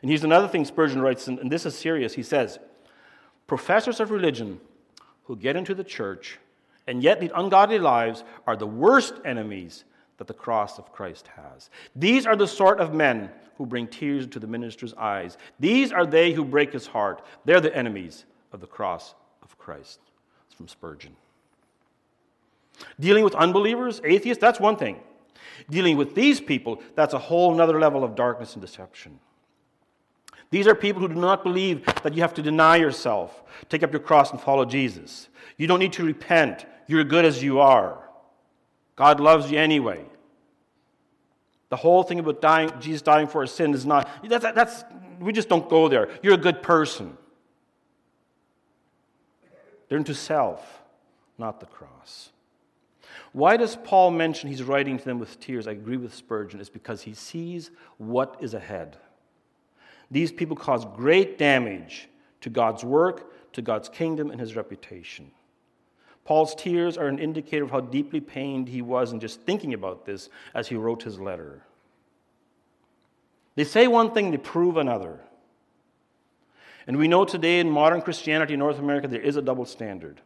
And 0.00 0.10
here's 0.10 0.24
another 0.24 0.46
thing 0.46 0.64
Spurgeon 0.64 1.02
writes, 1.02 1.26
and 1.26 1.50
this 1.50 1.66
is 1.66 1.76
serious. 1.76 2.14
He 2.14 2.22
says, 2.22 2.58
Professors 3.54 4.00
of 4.00 4.10
religion 4.10 4.58
who 5.26 5.36
get 5.36 5.54
into 5.54 5.76
the 5.76 5.84
church 5.84 6.40
and 6.88 7.00
yet 7.04 7.20
lead 7.20 7.30
ungodly 7.36 7.78
lives 7.78 8.24
are 8.48 8.56
the 8.56 8.66
worst 8.66 9.14
enemies 9.24 9.84
that 10.16 10.26
the 10.26 10.34
cross 10.34 10.76
of 10.76 10.90
Christ 10.90 11.28
has. 11.36 11.70
These 11.94 12.26
are 12.26 12.34
the 12.34 12.48
sort 12.48 12.80
of 12.80 12.92
men 12.92 13.30
who 13.56 13.64
bring 13.64 13.86
tears 13.86 14.26
to 14.26 14.40
the 14.40 14.48
minister's 14.48 14.92
eyes. 14.94 15.38
These 15.60 15.92
are 15.92 16.04
they 16.04 16.32
who 16.32 16.44
break 16.44 16.72
his 16.72 16.88
heart. 16.88 17.24
They're 17.44 17.60
the 17.60 17.76
enemies 17.76 18.24
of 18.52 18.60
the 18.60 18.66
cross 18.66 19.14
of 19.40 19.56
Christ. 19.56 20.00
It's 20.46 20.56
from 20.56 20.66
Spurgeon. 20.66 21.14
Dealing 22.98 23.22
with 23.22 23.36
unbelievers, 23.36 24.00
atheists, 24.02 24.40
that's 24.40 24.58
one 24.58 24.76
thing. 24.76 24.98
Dealing 25.70 25.96
with 25.96 26.16
these 26.16 26.40
people, 26.40 26.82
that's 26.96 27.14
a 27.14 27.20
whole 27.20 27.60
other 27.60 27.78
level 27.78 28.02
of 28.02 28.16
darkness 28.16 28.54
and 28.54 28.60
deception. 28.60 29.20
These 30.54 30.68
are 30.68 30.76
people 30.76 31.02
who 31.02 31.08
do 31.08 31.16
not 31.16 31.42
believe 31.42 31.84
that 32.04 32.14
you 32.14 32.22
have 32.22 32.34
to 32.34 32.40
deny 32.40 32.76
yourself, 32.76 33.42
take 33.68 33.82
up 33.82 33.90
your 33.90 33.98
cross, 33.98 34.30
and 34.30 34.40
follow 34.40 34.64
Jesus. 34.64 35.26
You 35.56 35.66
don't 35.66 35.80
need 35.80 35.94
to 35.94 36.04
repent. 36.04 36.64
You're 36.86 37.02
good 37.02 37.24
as 37.24 37.42
you 37.42 37.58
are. 37.58 37.98
God 38.94 39.18
loves 39.18 39.50
you 39.50 39.58
anyway. 39.58 40.04
The 41.70 41.76
whole 41.76 42.04
thing 42.04 42.20
about 42.20 42.40
dying, 42.40 42.70
Jesus 42.78 43.02
dying 43.02 43.26
for 43.26 43.42
a 43.42 43.48
sin 43.48 43.74
is 43.74 43.84
not, 43.84 44.08
that's, 44.28 44.44
that's, 44.54 44.84
we 45.18 45.32
just 45.32 45.48
don't 45.48 45.68
go 45.68 45.88
there. 45.88 46.08
You're 46.22 46.34
a 46.34 46.36
good 46.36 46.62
person. 46.62 47.18
They're 49.88 49.98
into 49.98 50.14
self, 50.14 50.84
not 51.36 51.58
the 51.58 51.66
cross. 51.66 52.30
Why 53.32 53.56
does 53.56 53.74
Paul 53.74 54.12
mention 54.12 54.50
he's 54.50 54.62
writing 54.62 54.98
to 54.98 55.04
them 55.04 55.18
with 55.18 55.40
tears? 55.40 55.66
I 55.66 55.72
agree 55.72 55.96
with 55.96 56.14
Spurgeon. 56.14 56.60
It's 56.60 56.68
because 56.68 57.02
he 57.02 57.14
sees 57.14 57.72
what 57.98 58.36
is 58.40 58.54
ahead. 58.54 58.98
These 60.14 60.30
people 60.30 60.54
cause 60.54 60.84
great 60.84 61.38
damage 61.38 62.08
to 62.42 62.48
God's 62.48 62.84
work, 62.84 63.52
to 63.54 63.60
God's 63.60 63.88
kingdom, 63.88 64.30
and 64.30 64.38
his 64.38 64.54
reputation. 64.54 65.32
Paul's 66.24 66.54
tears 66.54 66.96
are 66.96 67.08
an 67.08 67.18
indicator 67.18 67.64
of 67.64 67.72
how 67.72 67.80
deeply 67.80 68.20
pained 68.20 68.68
he 68.68 68.80
was 68.80 69.12
in 69.12 69.18
just 69.18 69.40
thinking 69.40 69.74
about 69.74 70.06
this 70.06 70.28
as 70.54 70.68
he 70.68 70.76
wrote 70.76 71.02
his 71.02 71.18
letter. 71.18 71.64
They 73.56 73.64
say 73.64 73.88
one 73.88 74.12
thing, 74.12 74.30
they 74.30 74.36
prove 74.36 74.76
another. 74.76 75.18
And 76.86 76.96
we 76.96 77.08
know 77.08 77.24
today 77.24 77.58
in 77.58 77.68
modern 77.68 78.00
Christianity 78.00 78.52
in 78.52 78.60
North 78.60 78.78
America, 78.78 79.08
there 79.08 79.20
is 79.20 79.34
a 79.34 79.42
double 79.42 79.64
standard. 79.64 80.20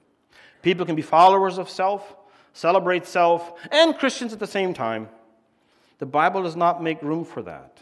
People 0.61 0.85
can 0.85 0.97
be 0.97 1.03
followers 1.03 1.57
of 1.57 1.71
self, 1.71 2.15
celebrate 2.53 3.07
self, 3.07 3.55
and 3.73 3.97
Christians 3.97 4.35
at 4.35 4.39
the 4.39 4.47
same 4.47 4.75
time. 4.75 5.09
The 5.97 6.05
Bible 6.05 6.43
does 6.43 6.57
not 6.57 6.83
make 6.83 7.01
room 7.01 7.25
for 7.25 7.41
that. 7.45 7.79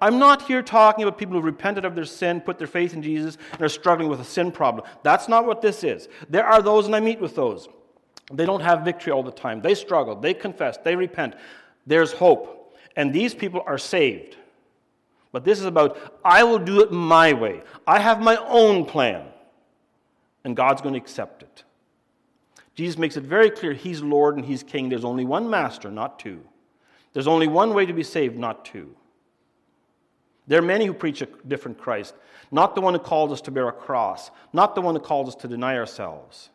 I'm 0.00 0.18
not 0.18 0.42
here 0.42 0.62
talking 0.62 1.02
about 1.04 1.18
people 1.18 1.34
who 1.34 1.42
repented 1.42 1.84
of 1.84 1.94
their 1.94 2.04
sin, 2.04 2.40
put 2.40 2.58
their 2.58 2.66
faith 2.66 2.94
in 2.94 3.02
Jesus, 3.02 3.36
and 3.52 3.60
are 3.62 3.68
struggling 3.68 4.08
with 4.08 4.20
a 4.20 4.24
sin 4.24 4.52
problem. 4.52 4.86
That's 5.02 5.28
not 5.28 5.44
what 5.44 5.62
this 5.62 5.84
is. 5.84 6.08
There 6.28 6.46
are 6.46 6.62
those, 6.62 6.86
and 6.86 6.94
I 6.94 7.00
meet 7.00 7.20
with 7.20 7.34
those. 7.34 7.68
They 8.32 8.46
don't 8.46 8.62
have 8.62 8.84
victory 8.84 9.12
all 9.12 9.22
the 9.22 9.32
time. 9.32 9.60
They 9.60 9.74
struggle, 9.74 10.16
they 10.16 10.34
confess, 10.34 10.78
they 10.78 10.96
repent. 10.96 11.34
There's 11.86 12.12
hope. 12.12 12.76
And 12.96 13.12
these 13.12 13.34
people 13.34 13.62
are 13.66 13.78
saved. 13.78 14.36
But 15.32 15.44
this 15.44 15.58
is 15.58 15.64
about, 15.64 16.18
I 16.24 16.44
will 16.44 16.58
do 16.58 16.82
it 16.82 16.92
my 16.92 17.32
way. 17.32 17.62
I 17.86 17.98
have 17.98 18.20
my 18.20 18.36
own 18.36 18.84
plan. 18.84 19.26
And 20.44 20.54
God's 20.54 20.82
going 20.82 20.94
to 20.94 21.00
accept 21.00 21.42
it. 21.42 21.64
Jesus 22.74 22.98
makes 22.98 23.16
it 23.16 23.24
very 23.24 23.50
clear 23.50 23.72
He's 23.72 24.02
Lord 24.02 24.36
and 24.36 24.44
He's 24.44 24.62
King. 24.62 24.88
There's 24.88 25.04
only 25.04 25.24
one 25.24 25.48
master, 25.48 25.90
not 25.90 26.18
two. 26.18 26.42
There's 27.12 27.26
only 27.26 27.46
one 27.46 27.74
way 27.74 27.86
to 27.86 27.92
be 27.92 28.02
saved, 28.02 28.36
not 28.38 28.64
two. 28.64 28.94
There 30.46 30.58
are 30.58 30.62
many 30.62 30.86
who 30.86 30.92
preach 30.92 31.22
a 31.22 31.28
different 31.46 31.78
Christ, 31.78 32.14
not 32.50 32.74
the 32.74 32.80
one 32.80 32.94
who 32.94 33.00
called 33.00 33.32
us 33.32 33.40
to 33.42 33.50
bear 33.50 33.68
a 33.68 33.72
cross, 33.72 34.30
not 34.52 34.74
the 34.74 34.80
one 34.80 34.94
who 34.94 35.00
called 35.00 35.28
us 35.28 35.34
to 35.36 35.48
deny 35.48 35.76
ourselves. 35.76 36.50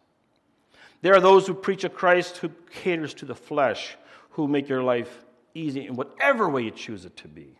There 1.01 1.15
are 1.15 1.21
those 1.21 1.47
who 1.47 1.53
preach 1.53 1.83
a 1.83 1.89
Christ 1.89 2.37
who 2.37 2.49
caters 2.71 3.13
to 3.15 3.25
the 3.25 3.35
flesh, 3.35 3.97
who 4.31 4.47
make 4.47 4.67
your 4.67 4.83
life 4.83 5.25
easy 5.53 5.87
in 5.87 5.95
whatever 5.95 6.49
way 6.49 6.63
you 6.63 6.71
choose 6.71 7.05
it 7.05 7.15
to 7.17 7.27
be. 7.27 7.57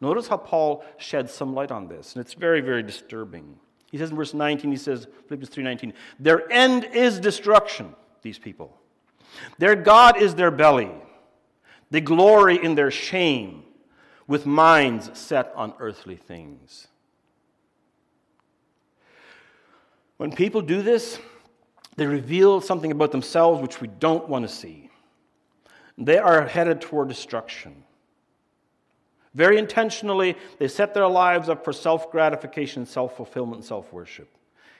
Notice 0.00 0.28
how 0.28 0.36
Paul 0.36 0.84
sheds 0.96 1.32
some 1.32 1.54
light 1.54 1.70
on 1.70 1.88
this, 1.88 2.14
and 2.14 2.24
it's 2.24 2.34
very, 2.34 2.60
very 2.60 2.82
disturbing. 2.82 3.56
He 3.90 3.98
says 3.98 4.10
in 4.10 4.16
verse 4.16 4.34
19, 4.34 4.70
he 4.70 4.76
says, 4.76 5.06
Philippians 5.28 5.54
3:19, 5.54 5.92
their 6.18 6.50
end 6.50 6.84
is 6.84 7.20
destruction, 7.20 7.94
these 8.22 8.38
people. 8.38 8.76
Their 9.58 9.74
God 9.74 10.20
is 10.20 10.34
their 10.34 10.50
belly. 10.50 10.90
They 11.90 12.00
glory 12.00 12.62
in 12.62 12.74
their 12.74 12.90
shame 12.90 13.64
with 14.26 14.46
minds 14.46 15.10
set 15.18 15.52
on 15.54 15.74
earthly 15.78 16.16
things. 16.16 16.88
When 20.16 20.32
people 20.32 20.62
do 20.62 20.82
this, 20.82 21.18
they 21.96 22.06
reveal 22.06 22.60
something 22.60 22.92
about 22.92 23.12
themselves 23.12 23.60
which 23.60 23.80
we 23.80 23.88
don't 23.88 24.28
want 24.28 24.48
to 24.48 24.54
see. 24.54 24.90
They 25.98 26.18
are 26.18 26.46
headed 26.46 26.80
toward 26.80 27.08
destruction. 27.08 27.84
Very 29.34 29.58
intentionally, 29.58 30.36
they 30.58 30.68
set 30.68 30.94
their 30.94 31.08
lives 31.08 31.48
up 31.48 31.64
for 31.64 31.72
self 31.72 32.10
gratification, 32.10 32.86
self 32.86 33.16
fulfillment, 33.16 33.64
self 33.64 33.92
worship. 33.92 34.28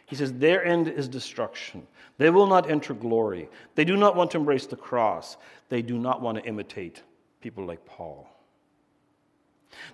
He 0.06 0.16
says, 0.16 0.32
Their 0.34 0.64
end 0.64 0.88
is 0.88 1.08
destruction. 1.08 1.86
They 2.18 2.30
will 2.30 2.46
not 2.46 2.70
enter 2.70 2.94
glory. 2.94 3.48
They 3.74 3.84
do 3.84 3.96
not 3.96 4.14
want 4.14 4.30
to 4.32 4.38
embrace 4.38 4.66
the 4.66 4.76
cross. 4.76 5.38
They 5.68 5.82
do 5.82 5.98
not 5.98 6.20
want 6.20 6.38
to 6.38 6.44
imitate 6.44 7.02
people 7.40 7.64
like 7.64 7.84
Paul. 7.86 8.28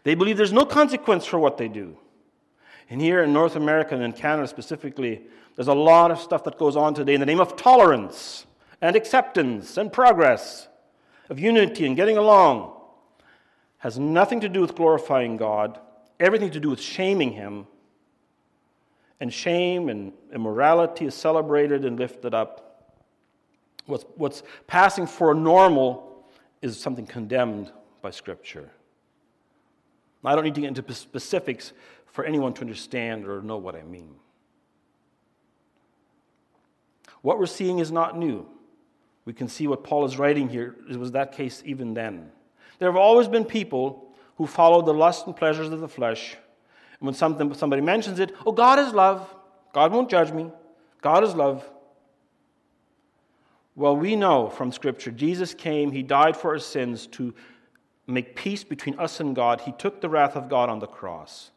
They 0.04 0.14
believe 0.14 0.36
there's 0.36 0.52
no 0.52 0.64
consequence 0.64 1.24
for 1.26 1.38
what 1.38 1.58
they 1.58 1.68
do. 1.68 1.96
And 2.90 3.00
here 3.00 3.22
in 3.22 3.32
North 3.32 3.56
America 3.56 3.94
and 3.94 4.02
in 4.02 4.12
Canada 4.12 4.48
specifically, 4.48 5.22
there's 5.56 5.68
a 5.68 5.74
lot 5.74 6.10
of 6.10 6.18
stuff 6.20 6.44
that 6.44 6.58
goes 6.58 6.76
on 6.76 6.94
today 6.94 7.14
in 7.14 7.20
the 7.20 7.26
name 7.26 7.40
of 7.40 7.56
tolerance 7.56 8.46
and 8.80 8.96
acceptance 8.96 9.76
and 9.76 9.92
progress, 9.92 10.68
of 11.28 11.38
unity 11.38 11.84
and 11.84 11.96
getting 11.96 12.16
along 12.16 12.74
has 13.78 13.98
nothing 13.98 14.40
to 14.40 14.48
do 14.48 14.60
with 14.60 14.74
glorifying 14.74 15.36
God, 15.36 15.78
everything 16.18 16.50
to 16.50 16.60
do 16.60 16.70
with 16.70 16.80
shaming 16.80 17.32
Him. 17.32 17.66
And 19.20 19.32
shame 19.32 19.88
and 19.88 20.12
immorality 20.32 21.04
is 21.06 21.14
celebrated 21.14 21.84
and 21.84 21.98
lifted 21.98 22.34
up. 22.34 22.92
What's, 23.86 24.04
what's 24.16 24.42
passing 24.66 25.06
for 25.06 25.34
normal 25.34 26.24
is 26.62 26.78
something 26.78 27.06
condemned 27.06 27.72
by 28.00 28.10
Scripture. 28.10 28.70
I 30.24 30.34
don't 30.34 30.44
need 30.44 30.54
to 30.56 30.60
get 30.60 30.68
into 30.68 30.94
specifics 30.94 31.72
for 32.06 32.24
anyone 32.24 32.52
to 32.54 32.62
understand 32.62 33.26
or 33.26 33.40
know 33.42 33.56
what 33.56 33.76
I 33.76 33.82
mean. 33.82 34.16
What 37.22 37.38
we're 37.38 37.46
seeing 37.46 37.78
is 37.78 37.90
not 37.92 38.16
new. 38.16 38.46
We 39.24 39.32
can 39.32 39.48
see 39.48 39.66
what 39.66 39.84
Paul 39.84 40.04
is 40.04 40.18
writing 40.18 40.48
here. 40.48 40.76
It 40.90 40.96
was 40.96 41.12
that 41.12 41.32
case 41.32 41.62
even 41.64 41.94
then. 41.94 42.30
There 42.78 42.88
have 42.88 42.96
always 42.96 43.28
been 43.28 43.44
people 43.44 44.14
who 44.36 44.46
follow 44.46 44.82
the 44.82 44.94
lust 44.94 45.26
and 45.26 45.36
pleasures 45.36 45.68
of 45.68 45.80
the 45.80 45.88
flesh. 45.88 46.36
And 46.98 47.06
when 47.06 47.14
something, 47.14 47.52
somebody 47.54 47.82
mentions 47.82 48.20
it, 48.20 48.34
oh, 48.46 48.52
God 48.52 48.78
is 48.78 48.92
love. 48.92 49.34
God 49.72 49.92
won't 49.92 50.08
judge 50.08 50.32
me. 50.32 50.50
God 51.02 51.24
is 51.24 51.34
love. 51.34 51.68
Well, 53.76 53.96
we 53.96 54.16
know 54.16 54.48
from 54.48 54.72
Scripture, 54.72 55.10
Jesus 55.10 55.54
came, 55.54 55.92
He 55.92 56.02
died 56.02 56.36
for 56.36 56.52
our 56.52 56.58
sins 56.58 57.06
to 57.08 57.34
make 58.08 58.34
peace 58.34 58.64
between 58.64 58.98
us 58.98 59.20
and 59.20 59.36
God. 59.36 59.62
He 59.62 59.72
took 59.72 60.00
the 60.00 60.08
wrath 60.08 60.34
of 60.34 60.48
God 60.48 60.68
on 60.68 60.78
the 60.78 60.86
cross. 60.86 61.50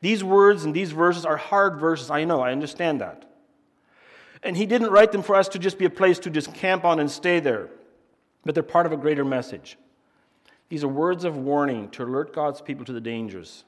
These 0.00 0.24
words 0.24 0.64
and 0.64 0.72
these 0.72 0.92
verses 0.92 1.24
are 1.24 1.36
hard 1.36 1.78
verses. 1.78 2.10
I 2.10 2.24
know, 2.24 2.40
I 2.40 2.52
understand 2.52 3.00
that. 3.00 3.24
And 4.42 4.56
He 4.56 4.66
didn't 4.66 4.90
write 4.90 5.12
them 5.12 5.22
for 5.22 5.34
us 5.34 5.48
to 5.48 5.58
just 5.58 5.78
be 5.78 5.84
a 5.84 5.90
place 5.90 6.18
to 6.20 6.30
just 6.30 6.54
camp 6.54 6.84
on 6.84 7.00
and 7.00 7.10
stay 7.10 7.40
there, 7.40 7.68
but 8.44 8.54
they're 8.54 8.62
part 8.62 8.86
of 8.86 8.92
a 8.92 8.96
greater 8.96 9.24
message. 9.24 9.76
These 10.68 10.84
are 10.84 10.88
words 10.88 11.24
of 11.24 11.36
warning 11.36 11.88
to 11.90 12.04
alert 12.04 12.34
God's 12.34 12.60
people 12.60 12.84
to 12.84 12.92
the 12.92 13.00
dangers, 13.00 13.64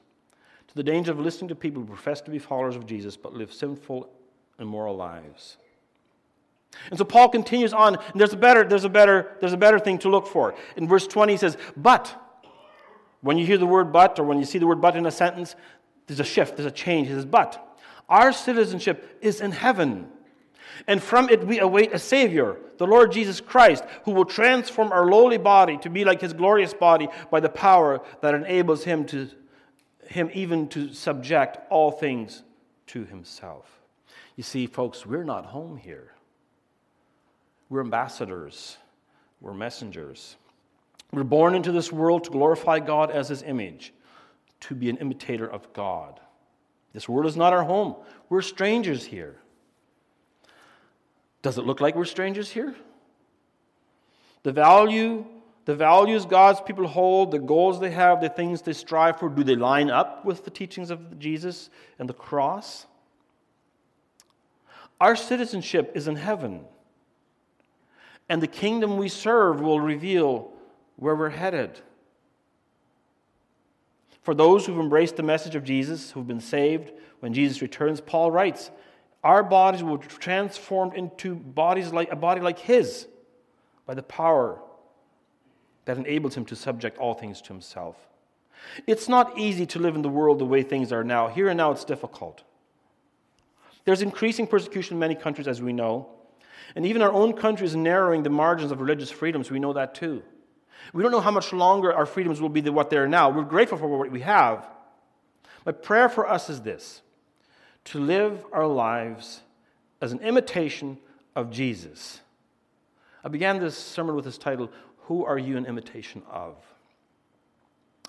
to 0.67 0.75
the 0.75 0.83
danger 0.83 1.11
of 1.11 1.19
listening 1.19 1.49
to 1.49 1.55
people 1.55 1.81
who 1.81 1.87
profess 1.87 2.21
to 2.21 2.31
be 2.31 2.39
followers 2.39 2.75
of 2.75 2.85
Jesus 2.85 3.17
but 3.17 3.33
live 3.33 3.51
sinful, 3.51 4.09
immoral 4.59 4.95
lives. 4.95 5.57
And 6.89 6.97
so 6.97 7.05
Paul 7.05 7.29
continues 7.29 7.73
on, 7.73 7.95
and 7.95 8.19
there's 8.19 8.33
a 8.33 8.37
better, 8.37 8.63
there's 8.63 8.85
a 8.85 8.89
better, 8.89 9.37
there's 9.39 9.53
a 9.53 9.57
better 9.57 9.79
thing 9.79 9.99
to 9.99 10.09
look 10.09 10.27
for. 10.27 10.55
In 10.75 10.87
verse 10.87 11.07
20, 11.07 11.33
he 11.33 11.37
says, 11.37 11.57
But 11.75 12.15
when 13.21 13.37
you 13.37 13.45
hear 13.45 13.57
the 13.57 13.67
word 13.67 13.91
but, 13.91 14.19
or 14.19 14.23
when 14.23 14.39
you 14.39 14.45
see 14.45 14.57
the 14.57 14.67
word 14.67 14.81
but 14.81 14.95
in 14.95 15.05
a 15.05 15.11
sentence, 15.11 15.55
there's 16.07 16.19
a 16.19 16.25
shift, 16.25 16.57
there's 16.57 16.67
a 16.67 16.71
change. 16.71 17.07
He 17.07 17.13
says, 17.13 17.25
But 17.25 17.79
our 18.09 18.33
citizenship 18.33 19.19
is 19.21 19.41
in 19.41 19.51
heaven 19.51 20.09
and 20.87 21.01
from 21.01 21.29
it 21.29 21.45
we 21.45 21.59
await 21.59 21.93
a 21.93 21.99
Savior, 21.99 22.57
the 22.77 22.87
Lord 22.87 23.11
Jesus 23.11 23.41
Christ, 23.41 23.83
who 24.03 24.11
will 24.11 24.25
transform 24.25 24.91
our 24.91 25.05
lowly 25.05 25.37
body 25.37 25.77
to 25.79 25.89
be 25.89 26.03
like 26.03 26.21
his 26.21 26.33
glorious 26.33 26.73
body 26.73 27.07
by 27.29 27.39
the 27.39 27.49
power 27.49 28.01
that 28.21 28.33
enables 28.33 28.83
him 28.83 29.05
to 29.05 29.29
him 30.07 30.29
even 30.33 30.67
to 30.67 30.93
subject 30.93 31.57
all 31.69 31.91
things 31.91 32.43
to 32.87 33.05
himself. 33.05 33.79
You 34.35 34.43
see, 34.43 34.67
folks, 34.67 35.05
we're 35.05 35.23
not 35.23 35.45
home 35.45 35.77
here. 35.77 36.13
We're 37.71 37.79
ambassadors, 37.79 38.75
we're 39.39 39.53
messengers. 39.53 40.35
We're 41.13 41.23
born 41.23 41.55
into 41.55 41.71
this 41.71 41.89
world 41.89 42.25
to 42.25 42.29
glorify 42.29 42.79
God 42.79 43.11
as 43.11 43.29
his 43.29 43.43
image, 43.43 43.93
to 44.61 44.75
be 44.75 44.89
an 44.89 44.97
imitator 44.97 45.49
of 45.49 45.71
God. 45.71 46.19
This 46.91 47.07
world 47.07 47.27
is 47.27 47.37
not 47.37 47.53
our 47.53 47.63
home. 47.63 47.95
We're 48.27 48.41
strangers 48.41 49.05
here. 49.05 49.37
Does 51.43 51.57
it 51.57 51.65
look 51.65 51.79
like 51.79 51.95
we're 51.95 52.03
strangers 52.03 52.49
here? 52.49 52.75
The 54.43 54.51
value, 54.51 55.25
the 55.63 55.75
values 55.75 56.25
God's 56.25 56.59
people 56.59 56.87
hold, 56.87 57.31
the 57.31 57.39
goals 57.39 57.79
they 57.79 57.91
have, 57.91 58.19
the 58.19 58.27
things 58.27 58.61
they 58.61 58.73
strive 58.73 59.17
for, 59.17 59.29
do 59.29 59.45
they 59.45 59.55
line 59.55 59.89
up 59.89 60.25
with 60.25 60.43
the 60.43 60.51
teachings 60.51 60.89
of 60.89 61.19
Jesus 61.19 61.69
and 61.99 62.09
the 62.09 62.13
cross? 62.13 62.85
Our 64.99 65.15
citizenship 65.15 65.93
is 65.95 66.09
in 66.09 66.17
heaven. 66.17 66.65
And 68.31 68.41
the 68.41 68.47
kingdom 68.47 68.95
we 68.95 69.09
serve 69.09 69.59
will 69.59 69.81
reveal 69.81 70.53
where 70.95 71.17
we're 71.17 71.31
headed. 71.31 71.81
For 74.21 74.33
those 74.33 74.65
who've 74.65 74.79
embraced 74.79 75.17
the 75.17 75.23
message 75.23 75.53
of 75.55 75.65
Jesus, 75.65 76.11
who've 76.11 76.25
been 76.25 76.39
saved, 76.39 76.93
when 77.19 77.33
Jesus 77.33 77.61
returns, 77.61 77.99
Paul 77.99 78.31
writes, 78.31 78.71
our 79.21 79.43
bodies 79.43 79.83
will 79.83 79.97
be 79.97 80.07
transformed 80.07 80.93
into 80.93 81.35
bodies 81.35 81.91
like 81.91 82.09
a 82.09 82.15
body 82.15 82.39
like 82.39 82.57
his 82.57 83.05
by 83.85 83.95
the 83.95 84.03
power 84.03 84.61
that 85.83 85.97
enables 85.97 86.37
him 86.37 86.45
to 86.45 86.55
subject 86.55 86.97
all 86.99 87.13
things 87.13 87.41
to 87.41 87.49
himself. 87.49 87.97
It's 88.87 89.09
not 89.09 89.37
easy 89.37 89.65
to 89.65 89.79
live 89.79 89.95
in 89.95 90.03
the 90.03 90.09
world 90.09 90.39
the 90.39 90.45
way 90.45 90.63
things 90.63 90.93
are 90.93 91.03
now. 91.03 91.27
Here 91.27 91.49
and 91.49 91.57
now, 91.57 91.71
it's 91.71 91.83
difficult. 91.83 92.43
There's 93.83 94.01
increasing 94.01 94.47
persecution 94.47 94.95
in 94.95 94.99
many 94.99 95.15
countries, 95.15 95.49
as 95.49 95.61
we 95.61 95.73
know. 95.73 96.07
And 96.75 96.85
even 96.85 97.01
our 97.01 97.11
own 97.11 97.33
country 97.33 97.65
is 97.65 97.75
narrowing 97.75 98.23
the 98.23 98.29
margins 98.29 98.71
of 98.71 98.79
religious 98.79 99.11
freedoms. 99.11 99.51
We 99.51 99.59
know 99.59 99.73
that 99.73 99.95
too. 99.95 100.23
We 100.93 101.03
don't 101.03 101.11
know 101.11 101.21
how 101.21 101.31
much 101.31 101.53
longer 101.53 101.93
our 101.93 102.05
freedoms 102.05 102.41
will 102.41 102.49
be 102.49 102.61
than 102.61 102.73
what 102.73 102.89
they 102.89 102.97
are 102.97 103.07
now. 103.07 103.29
We're 103.29 103.43
grateful 103.43 103.77
for 103.77 103.87
what 103.87 104.09
we 104.11 104.21
have. 104.21 104.67
My 105.65 105.71
prayer 105.71 106.09
for 106.09 106.27
us 106.27 106.49
is 106.49 106.61
this 106.61 107.01
to 107.85 107.99
live 107.99 108.45
our 108.51 108.67
lives 108.67 109.41
as 110.01 110.11
an 110.11 110.19
imitation 110.19 110.97
of 111.35 111.51
Jesus. 111.51 112.19
I 113.23 113.29
began 113.29 113.59
this 113.59 113.77
sermon 113.77 114.15
with 114.15 114.25
this 114.25 114.37
title 114.37 114.71
Who 115.03 115.23
Are 115.25 115.37
You 115.37 115.57
an 115.57 115.65
Imitation 115.65 116.23
of? 116.31 116.55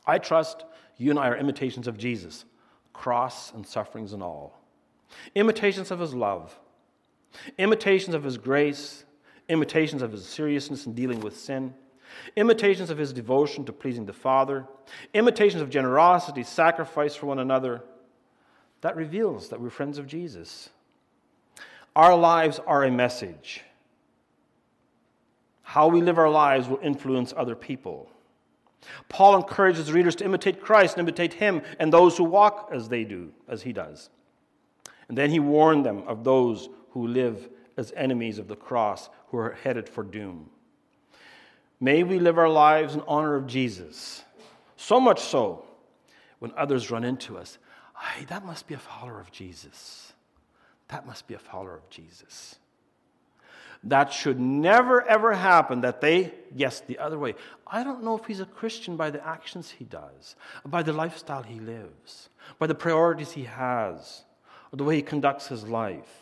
I 0.06 0.18
trust 0.18 0.64
you 0.96 1.10
and 1.10 1.18
I 1.18 1.28
are 1.28 1.36
imitations 1.36 1.86
of 1.86 1.98
Jesus, 1.98 2.44
cross 2.92 3.52
and 3.52 3.66
sufferings 3.66 4.12
and 4.12 4.22
all. 4.22 4.58
Imitations 5.34 5.90
of 5.90 6.00
his 6.00 6.14
love, 6.14 6.58
imitations 7.58 8.14
of 8.14 8.24
his 8.24 8.38
grace, 8.38 9.04
imitations 9.48 10.02
of 10.02 10.12
his 10.12 10.26
seriousness 10.26 10.86
in 10.86 10.94
dealing 10.94 11.20
with 11.20 11.36
sin, 11.36 11.74
imitations 12.36 12.90
of 12.90 12.98
his 12.98 13.12
devotion 13.12 13.64
to 13.64 13.72
pleasing 13.72 14.06
the 14.06 14.12
Father, 14.12 14.66
imitations 15.14 15.62
of 15.62 15.70
generosity, 15.70 16.42
sacrifice 16.42 17.14
for 17.14 17.26
one 17.26 17.38
another. 17.38 17.82
That 18.82 18.96
reveals 18.96 19.48
that 19.48 19.60
we're 19.60 19.70
friends 19.70 19.98
of 19.98 20.06
Jesus. 20.06 20.70
Our 21.94 22.16
lives 22.16 22.58
are 22.66 22.84
a 22.84 22.90
message. 22.90 23.62
How 25.62 25.88
we 25.88 26.02
live 26.02 26.18
our 26.18 26.30
lives 26.30 26.68
will 26.68 26.80
influence 26.82 27.32
other 27.36 27.54
people. 27.54 28.10
Paul 29.08 29.36
encourages 29.36 29.92
readers 29.92 30.16
to 30.16 30.24
imitate 30.24 30.60
Christ 30.60 30.96
and 30.96 31.04
imitate 31.06 31.34
him 31.34 31.62
and 31.78 31.92
those 31.92 32.16
who 32.16 32.24
walk 32.24 32.70
as 32.72 32.88
they 32.88 33.04
do, 33.04 33.30
as 33.48 33.62
he 33.62 33.72
does. 33.72 34.10
And 35.08 35.16
then 35.16 35.30
he 35.30 35.38
warned 35.38 35.86
them 35.86 36.02
of 36.06 36.24
those 36.24 36.68
who 36.92 37.06
live 37.06 37.48
as 37.76 37.92
enemies 37.96 38.38
of 38.38 38.48
the 38.48 38.56
cross, 38.56 39.08
who 39.28 39.38
are 39.38 39.56
headed 39.62 39.88
for 39.88 40.02
doom. 40.02 40.50
May 41.80 42.02
we 42.02 42.18
live 42.18 42.38
our 42.38 42.48
lives 42.48 42.94
in 42.94 43.02
honor 43.08 43.34
of 43.34 43.46
Jesus. 43.46 44.22
So 44.76 45.00
much 45.00 45.20
so, 45.20 45.64
when 46.38 46.52
others 46.56 46.90
run 46.90 47.04
into 47.04 47.38
us, 47.38 47.58
hey, 47.98 48.24
that 48.26 48.44
must 48.44 48.66
be 48.66 48.74
a 48.74 48.78
follower 48.78 49.20
of 49.20 49.30
Jesus. 49.30 50.12
That 50.88 51.06
must 51.06 51.26
be 51.26 51.34
a 51.34 51.38
follower 51.38 51.76
of 51.76 51.88
Jesus. 51.88 52.56
That 53.84 54.12
should 54.12 54.38
never, 54.38 55.02
ever 55.02 55.32
happen 55.32 55.80
that 55.80 56.00
they 56.00 56.32
guess 56.56 56.80
the 56.80 56.98
other 56.98 57.18
way. 57.18 57.34
I 57.66 57.82
don't 57.82 58.04
know 58.04 58.16
if 58.16 58.26
he's 58.26 58.40
a 58.40 58.46
Christian 58.46 58.96
by 58.96 59.10
the 59.10 59.26
actions 59.26 59.70
he 59.70 59.84
does, 59.84 60.36
by 60.64 60.82
the 60.82 60.92
lifestyle 60.92 61.42
he 61.42 61.58
lives, 61.58 62.28
by 62.58 62.68
the 62.68 62.74
priorities 62.74 63.32
he 63.32 63.44
has, 63.44 64.22
or 64.72 64.76
the 64.76 64.84
way 64.84 64.96
he 64.96 65.02
conducts 65.02 65.48
his 65.48 65.66
life. 65.66 66.21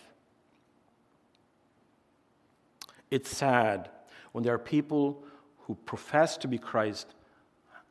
It's 3.10 3.34
sad 3.34 3.88
when 4.32 4.44
there 4.44 4.54
are 4.54 4.58
people 4.58 5.24
who 5.66 5.74
profess 5.86 6.36
to 6.38 6.48
be 6.48 6.58
Christ 6.58 7.14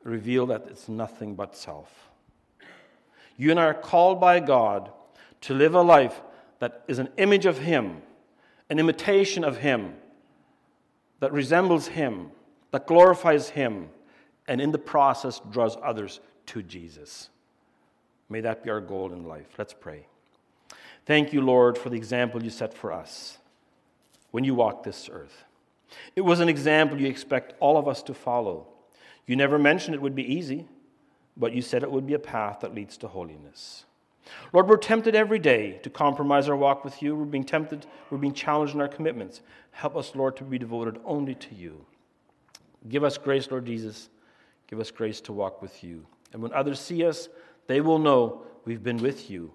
reveal 0.03 0.45
that 0.47 0.65
it's 0.69 0.88
nothing 0.88 1.36
but 1.36 1.55
self. 1.55 2.10
You 3.38 3.51
and 3.51 3.60
I 3.60 3.65
are 3.65 3.73
called 3.73 4.19
by 4.19 4.39
God 4.39 4.91
to 5.41 5.53
live 5.53 5.73
a 5.73 5.82
life 5.82 6.21
that 6.60 6.84
is 6.88 6.99
an 6.99 7.10
image 7.17 7.45
of 7.45 7.60
Him 7.60 8.01
an 8.69 8.79
imitation 8.79 9.43
of 9.43 9.58
Him 9.58 9.93
that 11.19 11.34
resembles 11.34 11.88
Him, 11.88 12.32
that 12.71 12.88
glorifies 12.88 13.49
Him, 13.49 13.89
and 14.47 14.62
in 14.62 14.71
the 14.71 14.77
process 14.77 15.41
draws 15.51 15.75
others 15.84 16.19
to 16.47 16.62
Jesus. 16.62 17.29
May 18.29 18.41
that 18.41 18.63
be 18.63 18.69
our 18.69 18.79
goal 18.79 19.12
in 19.12 19.27
life. 19.27 19.47
Let's 19.58 19.73
pray. 19.73 20.05
Thank 21.05 21.34
you, 21.34 21.41
Lord, 21.41 21.77
for 21.77 21.89
the 21.89 21.97
example 21.97 22.43
you 22.43 22.51
set 22.51 22.73
for 22.73 22.93
us 22.93 23.38
when 24.31 24.43
you 24.43 24.55
walked 24.55 24.83
this 24.83 25.09
earth. 25.11 25.43
It 26.15 26.21
was 26.21 26.39
an 26.39 26.49
example 26.49 26.99
you 26.99 27.07
expect 27.07 27.53
all 27.59 27.77
of 27.77 27.87
us 27.87 28.03
to 28.03 28.13
follow. 28.13 28.67
You 29.25 29.35
never 29.35 29.59
mentioned 29.59 29.95
it 29.95 30.01
would 30.01 30.15
be 30.15 30.33
easy, 30.33 30.67
but 31.35 31.53
you 31.53 31.61
said 31.61 31.83
it 31.83 31.91
would 31.91 32.07
be 32.07 32.13
a 32.13 32.19
path 32.19 32.59
that 32.61 32.75
leads 32.75 32.97
to 32.97 33.07
holiness. 33.07 33.85
Lord, 34.53 34.67
we're 34.67 34.77
tempted 34.77 35.15
every 35.15 35.39
day 35.39 35.79
to 35.83 35.89
compromise 35.89 36.49
our 36.49 36.55
walk 36.55 36.83
with 36.83 37.01
you. 37.01 37.15
We're 37.15 37.25
being 37.25 37.43
tempted, 37.43 37.87
we're 38.09 38.17
being 38.17 38.33
challenged 38.33 38.75
in 38.75 38.81
our 38.81 38.87
commitments. 38.87 39.41
Help 39.71 39.95
us, 39.95 40.15
Lord, 40.15 40.37
to 40.37 40.43
be 40.43 40.59
devoted 40.59 40.99
only 41.05 41.35
to 41.35 41.55
you. 41.55 41.85
Give 42.87 43.03
us 43.03 43.17
grace, 43.17 43.49
Lord 43.49 43.65
Jesus. 43.65 44.09
Give 44.67 44.79
us 44.79 44.91
grace 44.91 45.19
to 45.21 45.33
walk 45.33 45.61
with 45.61 45.83
you. 45.83 46.05
And 46.31 46.41
when 46.41 46.53
others 46.53 46.79
see 46.79 47.05
us, 47.05 47.27
they 47.67 47.81
will 47.81 47.99
know 47.99 48.43
we've 48.65 48.83
been 48.83 48.97
with 48.97 49.29
you. 49.29 49.51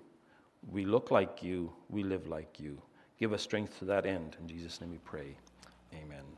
We 0.70 0.84
look 0.84 1.10
like 1.10 1.42
you, 1.42 1.72
we 1.88 2.02
live 2.02 2.26
like 2.26 2.58
you. 2.58 2.80
Give 3.24 3.32
us 3.32 3.40
strength 3.40 3.78
to 3.78 3.86
that 3.86 4.04
end. 4.04 4.36
In 4.38 4.46
Jesus' 4.46 4.82
name 4.82 4.90
we 4.90 4.98
pray. 4.98 5.34
Amen. 5.94 6.34